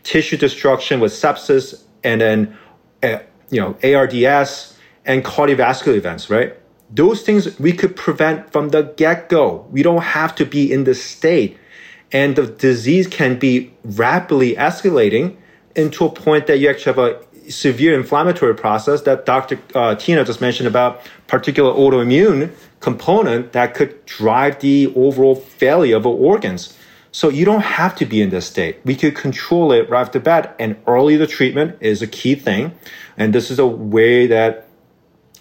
tissue 0.03 0.35
destruction 0.35 0.99
with 0.99 1.13
sepsis, 1.13 1.81
and 2.03 2.19
then 2.19 2.57
uh, 3.03 3.19
you 3.49 3.61
know 3.61 3.77
ARDS 3.81 4.74
and 5.05 5.23
cardiovascular 5.23 5.95
events, 5.95 6.29
right? 6.29 6.55
Those 6.89 7.21
things 7.21 7.59
we 7.59 7.73
could 7.73 7.95
prevent 7.95 8.51
from 8.51 8.69
the 8.69 8.83
get 8.97 9.29
go. 9.29 9.67
We 9.71 9.83
don't 9.83 10.01
have 10.01 10.35
to 10.35 10.45
be 10.45 10.71
in 10.71 10.83
this 10.83 11.03
state. 11.03 11.57
And 12.11 12.35
the 12.35 12.47
disease 12.47 13.07
can 13.07 13.37
be 13.39 13.73
rapidly 13.83 14.55
escalating 14.55 15.37
into 15.75 16.05
a 16.05 16.09
point 16.09 16.47
that 16.47 16.59
you 16.59 16.69
actually 16.69 16.93
have 16.93 16.99
a 16.99 17.51
severe 17.51 17.97
inflammatory 17.97 18.55
process 18.55 19.01
that 19.01 19.25
Dr. 19.25 19.55
Uh, 19.73 19.95
Tyna 19.95 20.25
just 20.25 20.41
mentioned 20.41 20.67
about 20.67 21.01
particular 21.27 21.71
autoimmune 21.73 22.51
component 22.79 23.51
that 23.53 23.73
could 23.73 24.05
drive 24.05 24.59
the 24.59 24.93
overall 24.95 25.35
failure 25.35 25.97
of 25.97 26.05
organs. 26.05 26.77
So 27.11 27.29
you 27.29 27.45
don't 27.45 27.61
have 27.61 27.95
to 27.95 28.05
be 28.05 28.21
in 28.21 28.29
this 28.29 28.45
state. 28.45 28.79
We 28.83 28.95
could 28.95 29.15
control 29.15 29.71
it 29.71 29.89
right 29.89 30.01
off 30.01 30.11
the 30.11 30.19
bat, 30.19 30.55
and 30.59 30.75
early 30.85 31.15
the 31.15 31.27
treatment 31.27 31.77
is 31.79 32.01
a 32.01 32.07
key 32.07 32.35
thing. 32.35 32.73
And 33.17 33.33
this 33.33 33.49
is 33.49 33.57
a 33.57 33.65
way 33.65 34.27
that 34.27 34.64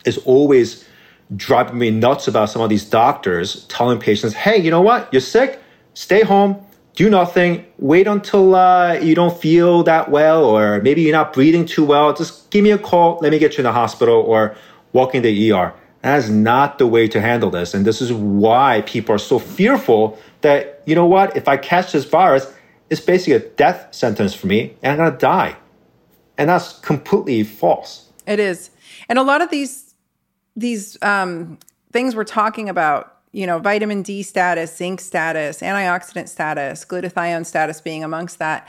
is 0.05 0.19
always 0.19 0.87
driving 1.35 1.79
me 1.79 1.91
nuts 1.91 2.29
about 2.29 2.51
some 2.51 2.63
of 2.63 2.69
these 2.69 2.85
doctors 2.85 3.65
telling 3.67 3.99
patients, 3.99 4.35
hey, 4.35 4.59
you 4.59 4.71
know 4.71 4.83
what? 4.83 5.13
You're 5.13 5.21
sick, 5.21 5.61
stay 5.95 6.23
home, 6.23 6.65
do 6.95 7.11
nothing, 7.11 7.65
wait 7.79 8.07
until 8.07 8.55
uh, 8.55 8.95
you 8.95 9.15
don't 9.15 9.37
feel 9.37 9.83
that 9.85 10.11
well, 10.11 10.45
or 10.45 10.81
maybe 10.83 11.03
you're 11.03 11.13
not 11.13 11.33
breathing 11.33 11.67
too 11.67 11.85
well. 11.85 12.13
Just 12.13 12.51
give 12.51 12.63
me 12.63 12.71
a 12.71 12.79
call, 12.79 13.19
let 13.21 13.33
me 13.33 13.39
get 13.39 13.55
you 13.55 13.59
in 13.59 13.65
the 13.65 13.73
hospital, 13.73 14.15
or 14.15 14.57
walk 14.93 15.15
in 15.15 15.23
the 15.23 15.53
ER. 15.53 15.75
That 16.03 16.19
is 16.19 16.31
not 16.31 16.79
the 16.79 16.87
way 16.87 17.09
to 17.09 17.21
handle 17.21 17.51
this. 17.51 17.73
And 17.75 17.85
this 17.85 18.01
is 18.03 18.13
why 18.13 18.83
people 18.87 19.15
are 19.15 19.19
so 19.19 19.39
fearful 19.39 20.19
that, 20.43 20.83
you 20.85 20.95
know 20.95 21.07
what, 21.07 21.37
if 21.37 21.49
I 21.49 21.57
catch 21.57 21.93
this 21.93 22.05
virus, 22.05 22.53
it's 22.91 23.01
basically 23.01 23.33
a 23.33 23.39
death 23.39 23.89
sentence 23.93 24.35
for 24.35 24.47
me 24.47 24.77
and 24.83 24.93
I'm 24.93 24.99
going 24.99 25.13
to 25.13 25.19
die. 25.19 25.57
And 26.37 26.51
that's 26.51 26.79
completely 26.81 27.43
false. 27.43 28.11
It 28.27 28.39
is. 28.39 28.71
And 29.09 29.19
a 29.19 29.23
lot 29.23 29.41
of 29.41 29.51
these 29.51 29.84
these 30.57 30.97
um, 31.03 31.59
things 31.93 32.15
we're 32.15 32.25
talking 32.25 32.69
about, 32.69 33.19
you 33.33 33.47
know, 33.47 33.59
vitamin 33.59 34.03
D 34.03 34.23
status, 34.23 34.77
zinc 34.77 35.01
status, 35.01 35.61
antioxidant 35.61 36.29
status, 36.29 36.85
glutathione 36.85 37.45
status 37.45 37.81
being 37.81 38.05
amongst 38.05 38.39
that, 38.39 38.69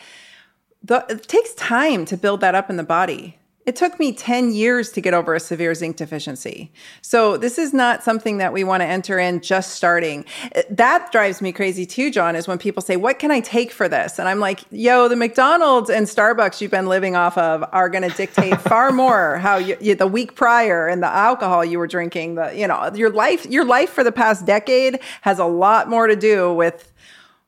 the, 0.84 1.06
it 1.10 1.28
takes 1.28 1.54
time 1.56 2.06
to 2.06 2.18
build 2.18 2.42
that 2.42 2.56
up 2.56 2.70
in 2.70 2.78
the 2.78 2.84
body. 2.84 3.38
It 3.66 3.76
took 3.76 4.00
me 4.00 4.14
10 4.14 4.54
years 4.54 4.92
to 4.92 5.02
get 5.02 5.16
over 5.16 5.34
a 5.34 5.40
severe 5.40 5.74
zinc 5.74 5.96
deficiency. 5.96 6.72
So 7.02 7.36
this 7.36 7.58
is 7.58 7.74
not 7.74 8.04
something 8.04 8.38
that 8.38 8.54
we 8.54 8.64
want 8.64 8.82
to 8.82 8.86
enter 8.86 9.18
in 9.18 9.42
just 9.42 9.72
starting. 9.72 10.24
Uh, 10.56 10.62
that 10.70 11.12
drives 11.12 11.42
me 11.42 11.52
crazy 11.52 11.84
too, 11.84 12.12
John, 12.12 12.36
is 12.36 12.48
when 12.48 12.60
people 12.60 12.84
say, 12.84 12.96
What 12.96 13.18
can 13.18 13.32
I 13.32 13.40
take 13.40 13.72
for 13.72 13.90
this? 13.90 14.20
And 14.20 14.30
I'm 14.30 14.40
like, 14.40 14.62
Yo, 14.70 15.08
the 15.08 15.16
McDonald's 15.16 15.90
and 15.90 16.06
Starbucks 16.06 16.62
you've 16.62 16.70
been 16.70 16.86
living 16.86 17.16
off 17.16 17.40
of 17.40 17.68
are 17.72 17.90
going 17.90 18.08
to 18.08 18.16
dictate 18.16 18.62
far 18.70 18.92
more 18.92 19.38
how 19.38 19.58
you, 19.58 19.76
you, 19.82 19.96
the 19.96 20.06
week 20.06 20.36
prior 20.36 20.88
and 20.88 21.02
the 21.02 21.08
alcohol 21.08 21.66
you 21.66 21.80
were 21.80 21.88
drinking, 21.88 22.36
the, 22.36 22.54
you 22.56 22.68
know, 22.68 22.92
your 22.94 23.10
life, 23.10 23.48
your 23.48 23.66
life 23.66 23.90
for 23.90 24.04
the 24.04 24.12
past 24.12 24.46
decade 24.46 25.00
has 25.22 25.40
a 25.40 25.46
lot 25.46 25.90
more 25.90 26.06
to 26.06 26.16
do 26.16 26.54
with 26.54 26.92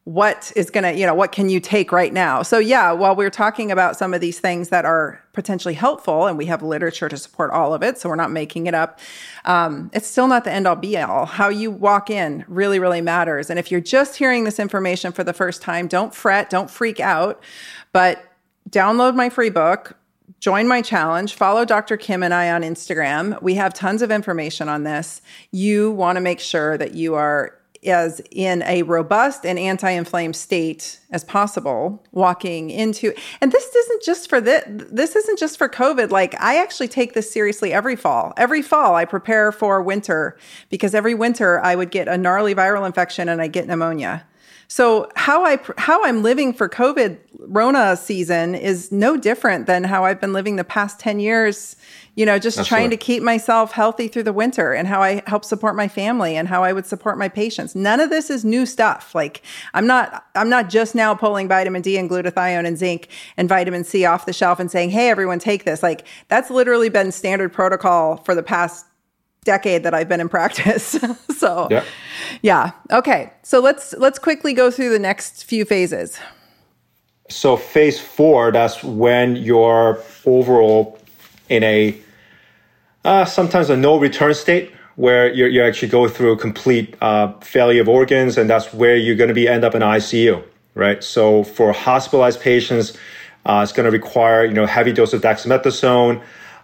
what 0.08 0.54
is 0.56 0.70
going 0.70 0.86
to, 0.86 0.98
you 0.98 1.06
know, 1.06 1.14
what 1.14 1.34
can 1.34 1.50
you 1.50 1.60
take 1.60 1.92
right 1.92 2.14
now? 2.14 2.42
So, 2.42 2.60
yeah, 2.60 2.94
while 2.94 3.14
we're 3.14 3.30
talking 3.30 3.74
about 3.74 3.98
some 3.98 4.14
of 4.14 4.22
these 4.22 4.40
things 4.40 4.70
that 4.70 4.86
are 4.86 5.22
potentially 5.34 5.74
helpful, 5.74 6.28
and 6.28 6.38
we 6.38 6.46
have 6.46 6.64
literature 6.64 7.10
to 7.10 7.18
support 7.18 7.52
all 7.52 7.74
of 7.74 7.84
it, 7.84 7.98
so 7.98 8.08
we're 8.08 8.16
not 8.16 8.32
making 8.32 8.68
it 8.68 8.74
up, 8.74 9.02
um, 9.44 9.92
it's 9.94 10.08
still 10.08 10.30
not 10.30 10.46
the 10.46 10.52
end 10.52 10.66
all 10.66 10.78
be 10.78 10.98
all. 10.98 11.26
How 11.26 11.50
you 11.50 11.70
walk 11.70 12.10
in 12.10 12.46
really, 12.48 12.80
really 12.80 13.02
matters. 13.02 13.50
And 13.50 13.60
if 13.60 13.70
you're 13.70 13.82
just 13.82 14.16
hearing 14.16 14.46
this 14.46 14.60
information 14.60 15.12
for 15.12 15.26
the 15.26 15.34
first 15.34 15.62
time, 15.62 15.90
don't 15.90 16.16
fret, 16.16 16.50
don't 16.50 16.72
freak 16.72 17.02
out, 17.02 17.44
but 17.92 18.24
download 18.70 19.14
my 19.14 19.28
free 19.28 19.50
book. 19.50 19.98
Join 20.40 20.70
my 20.70 20.82
challenge. 20.82 21.34
Follow 21.34 21.66
Dr. 21.66 21.98
Kim 21.98 22.24
and 22.24 22.34
I 22.34 22.50
on 22.52 22.62
Instagram. 22.62 23.42
We 23.42 23.56
have 23.56 23.74
tons 23.74 24.02
of 24.02 24.10
information 24.10 24.70
on 24.70 24.84
this. 24.84 25.22
You 25.52 25.92
want 25.92 26.16
to 26.16 26.22
make 26.22 26.40
sure 26.40 26.78
that 26.78 26.94
you 26.94 27.16
are 27.16 27.57
as 27.88 28.22
in 28.32 28.62
a 28.64 28.84
robust 28.84 29.46
and 29.46 29.58
anti-inflamed 29.58 30.36
state 30.36 31.00
as 31.12 31.24
possible 31.24 32.04
walking 32.12 32.70
into 32.70 33.14
and 33.42 33.52
this 33.52 33.74
isn't 33.74 34.04
just 34.04 34.30
for 34.30 34.42
this 34.42 34.64
this 34.68 35.16
isn't 35.16 35.40
just 35.40 35.58
for 35.58 35.70
covid. 35.70 36.12
Like 36.12 36.40
i 36.42 36.62
actually 36.62 36.88
take 36.88 37.14
this 37.14 37.32
seriously 37.32 37.74
every 37.74 37.96
fall. 37.96 38.34
Every 38.38 38.62
fall 38.62 38.96
i 38.96 39.06
prepare 39.06 39.52
for 39.52 39.82
winter 39.82 40.38
because 40.70 40.94
every 40.94 41.14
winter 41.14 41.64
i 41.64 41.76
would 41.76 41.92
get 41.92 42.08
a 42.08 42.18
gnarly 42.18 42.54
viral 42.54 42.86
infection 42.86 43.30
and 43.30 43.42
i 43.42 43.48
get 43.48 43.68
pneumonia 43.68 44.26
so 44.68 45.10
how 45.16 45.46
I 45.46 45.60
how 45.78 46.04
I'm 46.04 46.24
living 46.24 46.54
for 46.54 46.68
COVID 46.68 47.18
Rona 47.40 47.96
season 47.96 48.56
is 48.56 48.92
no 48.92 49.16
different 49.16 49.68
than 49.68 49.84
how 49.86 50.04
I've 50.04 50.20
been 50.20 50.34
living 50.34 50.58
the 50.58 50.64
past 50.64 51.00
10 51.00 51.20
years, 51.20 51.78
you 52.16 52.26
know, 52.26 52.38
just 52.40 52.58
Absolutely. 52.58 52.70
trying 52.70 52.90
to 52.90 52.98
keep 52.98 53.24
myself 53.24 53.72
healthy 53.72 54.10
through 54.10 54.24
the 54.24 54.34
winter 54.34 54.74
and 54.74 54.88
how 54.88 55.02
I 55.02 55.22
help 55.28 55.46
support 55.46 55.76
my 55.76 55.88
family 55.88 56.36
and 56.36 56.48
how 56.48 56.64
I 56.64 56.74
would 56.74 56.86
support 56.86 57.18
my 57.18 57.30
patients. 57.30 57.76
None 57.76 58.02
of 58.02 58.10
this 58.10 58.30
is 58.30 58.44
new 58.44 58.66
stuff. 58.66 59.16
Like 59.16 59.42
I'm 59.74 59.88
not 59.88 60.26
I'm 60.36 60.50
not 60.50 60.70
just 60.70 60.96
now 60.96 61.16
pulling 61.16 61.48
vitamin 61.48 61.82
D 61.82 61.98
and 61.98 62.10
glutathione 62.10 62.66
and 62.66 62.78
zinc 62.78 63.08
and 63.38 63.48
vitamin 63.48 63.86
C 63.86 64.04
off 64.04 64.26
the 64.26 64.34
shelf 64.34 64.60
and 64.60 64.70
saying, 64.70 64.90
"Hey 64.90 65.10
everyone, 65.10 65.40
take 65.40 65.64
this." 65.64 65.82
Like 65.82 66.06
that's 66.28 66.50
literally 66.50 66.90
been 66.90 67.14
standard 67.14 67.54
protocol 67.54 68.18
for 68.18 68.36
the 68.36 68.44
past 68.44 68.87
decade 69.48 69.82
that 69.84 69.94
I've 69.94 70.10
been 70.10 70.22
in 70.22 70.30
practice. 70.30 70.86
so 71.42 71.68
yeah. 71.72 71.84
yeah. 72.42 72.72
Okay. 72.92 73.32
So 73.44 73.60
let's 73.68 73.94
let's 73.98 74.20
quickly 74.20 74.54
go 74.54 74.70
through 74.70 74.92
the 74.98 75.04
next 75.10 75.46
few 75.46 75.66
phases. 75.66 76.20
So 77.30 77.58
phase 77.58 78.00
four, 78.00 78.52
that's 78.52 78.84
when 78.84 79.36
you're 79.36 80.00
overall 80.26 80.98
in 81.50 81.64
a 81.64 81.78
Uh, 83.04 83.24
sometimes 83.26 83.70
a 83.70 83.78
no 83.78 83.98
return 84.00 84.34
state 84.34 84.68
where 84.98 85.32
you 85.34 85.46
you 85.48 85.64
actually 85.64 85.92
go 85.92 86.10
through 86.10 86.34
a 86.34 86.38
complete 86.38 86.88
uh, 87.02 87.28
failure 87.42 87.82
of 87.82 87.88
organs, 87.88 88.38
and 88.38 88.50
that's 88.50 88.74
where 88.74 88.98
you're 88.98 89.16
going 89.16 89.34
to 89.36 89.40
be 89.44 89.48
end 89.48 89.64
up 89.64 89.74
in 89.76 89.82
ICU, 89.82 90.44
right? 90.76 91.02
So 91.04 91.44
for 91.44 91.72
hospitalized 91.72 92.42
patients, 92.42 92.98
uh, 93.46 93.64
it's 93.64 93.72
going 93.72 93.86
to 93.92 93.96
require 94.02 94.44
you 94.50 94.54
know 94.54 94.66
heavy 94.66 94.92
dose 94.92 95.14
of 95.16 95.22
dexamethasone, 95.22 96.20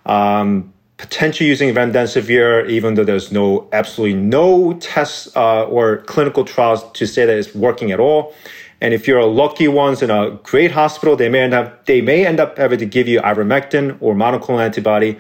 um, 0.06 0.73
potentially 1.04 1.50
using 1.50 1.76
remdesivir, 1.76 2.70
even 2.70 2.94
though 2.94 3.04
there's 3.04 3.30
no 3.30 3.68
absolutely 3.74 4.18
no 4.18 4.72
tests 4.80 5.28
uh, 5.36 5.66
or 5.66 5.98
clinical 6.04 6.46
trials 6.46 6.90
to 6.94 7.06
say 7.06 7.26
that 7.26 7.38
it's 7.38 7.54
working 7.54 7.92
at 7.92 8.00
all. 8.00 8.34
And 8.80 8.94
if 8.94 9.06
you're 9.06 9.20
a 9.20 9.26
lucky 9.26 9.68
ones 9.68 10.02
in 10.02 10.10
a 10.10 10.40
great 10.44 10.72
hospital, 10.72 11.18
they 11.18 11.28
may 11.28 11.42
end 11.42 11.54
up 11.54 11.86
they 11.88 12.00
may 12.00 12.26
end 12.26 12.40
up 12.40 12.58
having 12.58 12.80
to 12.80 12.86
give 12.86 13.10
you 13.10 13.20
ivermectin 13.20 13.98
or 14.00 14.16
monoclonal 14.16 14.64
antibody, 14.64 15.20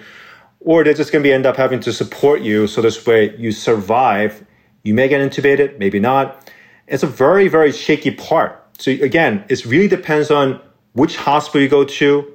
or 0.61 0.85
they're 0.85 0.93
just 0.93 1.11
going 1.11 1.21
to 1.21 1.27
be 1.27 1.33
end 1.33 1.45
up 1.45 1.57
having 1.57 1.81
to 1.81 1.91
support 1.91 2.39
you 2.41 2.65
so 2.65 2.81
this 2.81 3.05
way 3.05 3.35
you 3.35 3.51
survive. 3.51 4.45
You 4.83 4.93
may 4.93 5.09
get 5.09 5.19
intubated, 5.19 5.79
maybe 5.79 5.99
not. 5.99 6.49
It's 6.87 7.03
a 7.03 7.07
very 7.07 7.49
very 7.49 7.73
shaky 7.73 8.11
part. 8.11 8.57
So 8.79 8.89
again, 8.91 9.43
it 9.49 9.65
really 9.65 9.89
depends 9.89 10.31
on 10.31 10.61
which 10.93 11.17
hospital 11.17 11.61
you 11.61 11.67
go 11.67 11.83
to, 11.83 12.32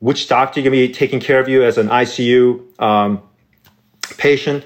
which 0.00 0.28
doctor 0.28 0.60
going 0.60 0.72
to 0.72 0.88
be 0.88 0.92
taking 0.92 1.20
care 1.20 1.40
of 1.40 1.48
you 1.48 1.64
as 1.64 1.78
an 1.78 1.88
ICU 1.88 2.80
um, 2.80 3.22
patient, 4.16 4.64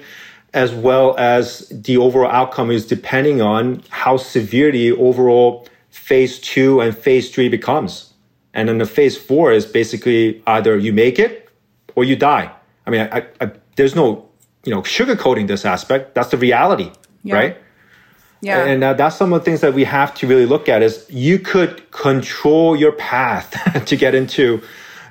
as 0.53 0.73
well 0.73 1.15
as 1.17 1.67
the 1.69 1.97
overall 1.97 2.31
outcome 2.31 2.69
is 2.69 2.85
depending 2.85 3.41
on 3.41 3.81
how 3.89 4.17
severe 4.17 4.71
the 4.71 4.91
overall 4.91 5.67
phase 5.89 6.39
two 6.39 6.79
and 6.79 6.97
phase 6.97 7.31
three 7.31 7.49
becomes. 7.49 8.13
And 8.53 8.69
then 8.69 8.77
the 8.77 8.85
phase 8.85 9.17
four 9.17 9.51
is 9.51 9.65
basically 9.65 10.43
either 10.45 10.77
you 10.77 10.93
make 10.93 11.17
it 11.17 11.49
or 11.95 12.03
you 12.03 12.15
die. 12.15 12.51
I 12.85 12.89
mean, 12.91 13.09
I, 13.11 13.25
I, 13.41 13.51
there's 13.75 13.95
no, 13.95 14.29
you 14.63 14.73
know, 14.73 14.81
sugarcoating 14.81 15.47
this 15.47 15.65
aspect. 15.65 16.13
That's 16.13 16.29
the 16.29 16.37
reality, 16.37 16.91
yeah. 17.23 17.35
right? 17.35 17.57
Yeah. 18.41 18.65
And 18.65 18.83
uh, 18.83 18.93
that's 18.93 19.15
some 19.15 19.31
of 19.33 19.41
the 19.41 19.45
things 19.45 19.61
that 19.61 19.73
we 19.73 19.85
have 19.85 20.13
to 20.15 20.27
really 20.27 20.45
look 20.45 20.67
at 20.67 20.83
is 20.83 21.05
you 21.09 21.39
could 21.39 21.89
control 21.91 22.75
your 22.75 22.91
path 22.91 23.55
to 23.85 23.95
get 23.95 24.13
into 24.13 24.61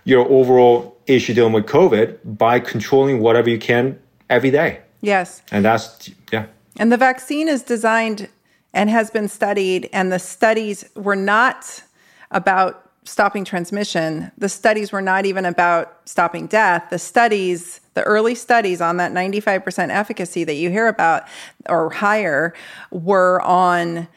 your 0.05 0.29
overall 0.29 0.99
issue 1.07 1.35
dealing 1.35 1.53
with 1.53 1.67
COVID 1.67 2.19
by 2.25 2.61
controlling 2.61 3.21
whatever 3.21 3.51
you 3.51 3.59
can 3.59 4.01
every 4.29 4.51
day. 4.51 4.81
Yes. 5.01 5.43
And 5.51 5.65
that's, 5.65 6.11
yeah. 6.33 6.47
And 6.79 6.91
the 6.91 6.97
vaccine 6.97 7.49
is 7.49 7.63
designed 7.63 8.29
and 8.73 8.89
has 8.89 9.11
been 9.11 9.29
studied, 9.29 9.91
and 9.93 10.11
the 10.11 10.19
studies 10.19 10.85
were 10.95 11.17
not 11.17 11.83
about 12.31 12.91
stopping 13.05 13.45
transmission. 13.45 14.31
The 14.39 14.49
studies 14.49 14.93
were 14.93 15.03
not 15.03 15.27
even 15.27 15.45
about 15.45 16.09
stopping 16.09 16.47
death. 16.47 16.89
The 16.89 16.99
studies, 16.99 17.81
the 17.95 18.03
early 18.05 18.35
studies 18.35 18.81
on 18.81 18.97
that 18.97 19.13
95% 19.13 19.91
efficacy 19.91 20.45
that 20.45 20.55
you 20.55 20.71
hear 20.71 20.87
about 20.87 21.25
or 21.69 21.91
higher, 21.91 22.55
were 22.91 23.43
on 23.43 24.09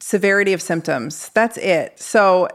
severity 0.00 0.52
of 0.52 0.60
symptoms. 0.60 1.30
That's 1.30 1.56
it. 1.56 1.98
So 1.98 2.48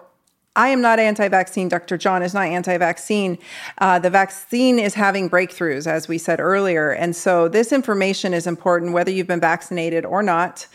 I 0.55 0.69
am 0.69 0.81
not 0.81 0.99
anti 0.99 1.27
vaccine. 1.27 1.69
Dr. 1.69 1.97
John 1.97 2.23
is 2.23 2.33
not 2.33 2.47
anti 2.47 2.77
vaccine. 2.77 3.37
Uh, 3.77 3.99
the 3.99 4.09
vaccine 4.09 4.79
is 4.79 4.93
having 4.93 5.29
breakthroughs, 5.29 5.87
as 5.87 6.07
we 6.07 6.17
said 6.17 6.39
earlier. 6.39 6.91
And 6.91 7.15
so 7.15 7.47
this 7.47 7.71
information 7.71 8.33
is 8.33 8.47
important 8.47 8.93
whether 8.93 9.11
you've 9.11 9.27
been 9.27 9.39
vaccinated 9.39 10.05
or 10.05 10.23
not 10.23 10.67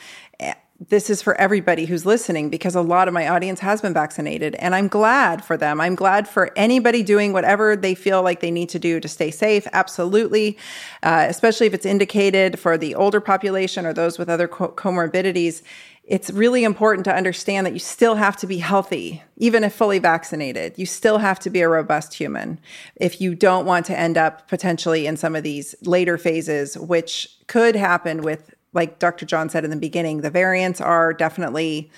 this 0.88 1.10
is 1.10 1.20
for 1.20 1.34
everybody 1.34 1.84
who's 1.84 2.06
listening 2.06 2.48
because 2.48 2.74
a 2.74 2.80
lot 2.80 3.06
of 3.06 3.12
my 3.12 3.28
audience 3.28 3.60
has 3.60 3.82
been 3.82 3.92
vaccinated 3.92 4.54
and 4.54 4.74
I'm 4.74 4.88
glad 4.88 5.44
for 5.44 5.58
them. 5.58 5.78
I'm 5.78 5.94
glad 5.94 6.26
for 6.26 6.50
anybody 6.56 7.02
doing 7.02 7.34
whatever 7.34 7.76
they 7.76 7.94
feel 7.94 8.22
like 8.22 8.40
they 8.40 8.50
need 8.50 8.70
to 8.70 8.78
do 8.78 8.98
to 8.98 9.06
stay 9.06 9.30
safe. 9.30 9.66
Absolutely. 9.74 10.56
Uh, 11.02 11.26
especially 11.28 11.66
if 11.66 11.74
it's 11.74 11.84
indicated 11.84 12.58
for 12.58 12.78
the 12.78 12.94
older 12.94 13.20
population 13.20 13.84
or 13.84 13.92
those 13.92 14.18
with 14.18 14.30
other 14.30 14.48
co- 14.48 14.72
comorbidities. 14.72 15.62
It's 16.10 16.28
really 16.28 16.64
important 16.64 17.04
to 17.04 17.14
understand 17.14 17.68
that 17.68 17.72
you 17.72 17.78
still 17.78 18.16
have 18.16 18.36
to 18.38 18.48
be 18.48 18.58
healthy, 18.58 19.22
even 19.36 19.62
if 19.62 19.72
fully 19.72 20.00
vaccinated. 20.00 20.76
You 20.76 20.84
still 20.84 21.18
have 21.18 21.38
to 21.38 21.50
be 21.50 21.60
a 21.60 21.68
robust 21.68 22.14
human 22.14 22.58
if 22.96 23.20
you 23.20 23.36
don't 23.36 23.64
want 23.64 23.86
to 23.86 23.96
end 23.96 24.18
up 24.18 24.48
potentially 24.48 25.06
in 25.06 25.16
some 25.16 25.36
of 25.36 25.44
these 25.44 25.76
later 25.82 26.18
phases, 26.18 26.76
which 26.76 27.28
could 27.46 27.76
happen 27.76 28.22
with 28.22 28.52
like 28.72 28.98
Dr. 28.98 29.24
John 29.24 29.48
said 29.48 29.62
in 29.62 29.70
the 29.70 29.76
beginning, 29.76 30.22
the 30.22 30.30
variants 30.30 30.80
are 30.80 31.12
definitely 31.12 31.92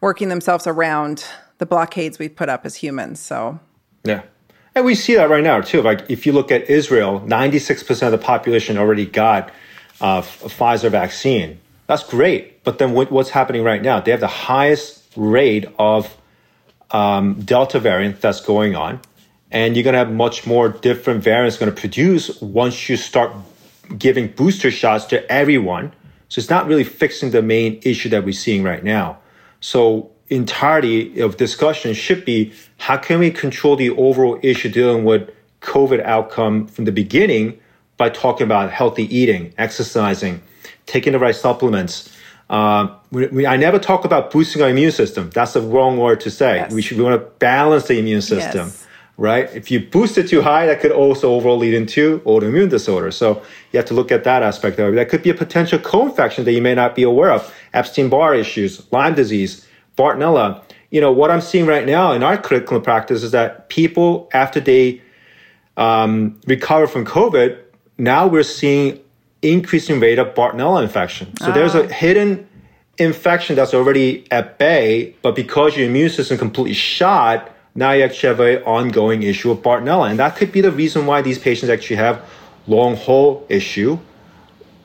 working 0.00 0.28
themselves 0.28 0.68
around 0.68 1.24
the 1.58 1.66
blockades 1.66 2.20
we've 2.20 2.36
put 2.36 2.48
up 2.48 2.64
as 2.66 2.76
humans. 2.76 3.18
So, 3.18 3.58
yeah. 4.04 4.22
And 4.76 4.84
we 4.84 4.94
see 4.94 5.16
that 5.16 5.28
right 5.28 5.42
now 5.42 5.60
too. 5.60 5.82
Like 5.82 6.08
if 6.08 6.24
you 6.24 6.30
look 6.30 6.52
at 6.52 6.70
Israel, 6.70 7.20
96% 7.26 8.06
of 8.06 8.12
the 8.12 8.18
population 8.18 8.78
already 8.78 9.06
got 9.06 9.50
uh, 10.00 10.22
a 10.44 10.48
Pfizer 10.48 10.88
vaccine. 10.88 11.58
That's 11.86 12.02
great. 12.02 12.64
But 12.64 12.78
then 12.78 12.92
what, 12.92 13.10
what's 13.10 13.30
happening 13.30 13.62
right 13.62 13.82
now? 13.82 14.00
They 14.00 14.10
have 14.10 14.20
the 14.20 14.26
highest 14.26 15.04
rate 15.16 15.66
of 15.78 16.16
um, 16.90 17.40
Delta 17.42 17.78
variant 17.78 18.20
that's 18.20 18.40
going 18.40 18.74
on. 18.74 19.00
And 19.50 19.76
you're 19.76 19.84
going 19.84 19.94
to 19.94 19.98
have 19.98 20.12
much 20.12 20.46
more 20.46 20.68
different 20.68 21.22
variants 21.22 21.56
going 21.56 21.72
to 21.72 21.80
produce 21.80 22.40
once 22.40 22.88
you 22.88 22.96
start 22.96 23.32
giving 23.96 24.28
booster 24.28 24.70
shots 24.70 25.04
to 25.06 25.30
everyone 25.30 25.92
so 26.28 26.40
it's 26.40 26.50
not 26.50 26.66
really 26.66 26.84
fixing 26.84 27.30
the 27.30 27.42
main 27.42 27.80
issue 27.82 28.08
that 28.08 28.24
we're 28.24 28.32
seeing 28.32 28.62
right 28.62 28.82
now. 28.82 29.18
So 29.60 30.10
entirety 30.28 31.20
of 31.20 31.36
discussion 31.36 31.94
should 31.94 32.24
be 32.24 32.52
how 32.78 32.96
can 32.96 33.20
we 33.20 33.30
control 33.30 33.76
the 33.76 33.90
overall 33.90 34.38
issue 34.42 34.68
dealing 34.68 35.04
with 35.04 35.30
COVID 35.60 36.02
outcome 36.02 36.66
from 36.66 36.84
the 36.84 36.92
beginning 36.92 37.60
by 37.96 38.10
talking 38.10 38.44
about 38.44 38.70
healthy 38.70 39.04
eating, 39.16 39.54
exercising, 39.56 40.42
taking 40.86 41.12
the 41.12 41.18
right 41.18 41.34
supplements. 41.34 42.12
Uh, 42.48 42.94
we, 43.10 43.26
we, 43.28 43.46
I 43.46 43.56
never 43.56 43.78
talk 43.78 44.04
about 44.04 44.30
boosting 44.30 44.62
our 44.62 44.70
immune 44.70 44.92
system. 44.92 45.30
That's 45.30 45.52
the 45.52 45.60
wrong 45.60 45.98
word 45.98 46.20
to 46.20 46.30
say. 46.30 46.56
Yes. 46.56 46.72
We 46.72 46.80
should 46.80 46.96
we 46.96 47.04
want 47.04 47.20
to 47.20 47.30
balance 47.38 47.88
the 47.88 47.98
immune 47.98 48.22
system. 48.22 48.68
Yes 48.68 48.86
right? 49.16 49.48
If 49.54 49.70
you 49.70 49.80
boost 49.80 50.18
it 50.18 50.28
too 50.28 50.42
high, 50.42 50.66
that 50.66 50.80
could 50.80 50.92
also 50.92 51.32
overall 51.32 51.56
lead 51.56 51.74
into 51.74 52.20
autoimmune 52.20 52.68
disorder. 52.68 53.10
So 53.10 53.42
you 53.72 53.78
have 53.78 53.86
to 53.86 53.94
look 53.94 54.12
at 54.12 54.24
that 54.24 54.42
aspect 54.42 54.78
of 54.78 54.92
it. 54.92 54.96
That 54.96 55.08
could 55.08 55.22
be 55.22 55.30
a 55.30 55.34
potential 55.34 55.78
co-infection 55.78 56.44
that 56.44 56.52
you 56.52 56.62
may 56.62 56.74
not 56.74 56.94
be 56.94 57.02
aware 57.02 57.30
of. 57.30 57.52
Epstein-Barr 57.72 58.34
issues, 58.34 58.90
Lyme 58.92 59.14
disease, 59.14 59.66
Bartonella. 59.96 60.62
You 60.90 61.00
know, 61.00 61.12
what 61.12 61.30
I'm 61.30 61.40
seeing 61.40 61.66
right 61.66 61.86
now 61.86 62.12
in 62.12 62.22
our 62.22 62.36
clinical 62.36 62.80
practice 62.80 63.22
is 63.22 63.32
that 63.32 63.68
people, 63.68 64.28
after 64.32 64.60
they 64.60 65.02
um, 65.76 66.38
recover 66.46 66.86
from 66.86 67.04
COVID, 67.04 67.58
now 67.98 68.26
we're 68.26 68.42
seeing 68.42 69.00
increasing 69.42 70.00
rate 70.00 70.18
of 70.18 70.34
Bartonella 70.34 70.82
infection. 70.82 71.36
So 71.38 71.52
there's 71.52 71.74
a 71.74 71.84
ah. 71.84 71.88
hidden 71.88 72.48
infection 72.98 73.56
that's 73.56 73.74
already 73.74 74.30
at 74.30 74.58
bay, 74.58 75.14
but 75.22 75.34
because 75.34 75.76
your 75.76 75.86
immune 75.86 76.10
system 76.10 76.38
completely 76.38 76.72
shot, 76.72 77.54
now 77.74 77.92
you 77.92 78.02
actually 78.02 78.28
have 78.28 78.40
an 78.40 78.62
ongoing 78.64 79.22
issue 79.22 79.50
of 79.50 79.58
Bartonella. 79.58 80.10
And 80.10 80.18
that 80.18 80.36
could 80.36 80.50
be 80.50 80.60
the 80.60 80.72
reason 80.72 81.06
why 81.06 81.22
these 81.22 81.38
patients 81.38 81.68
actually 81.68 81.96
have 81.96 82.24
long 82.66 82.96
haul 82.96 83.46
issue 83.48 83.98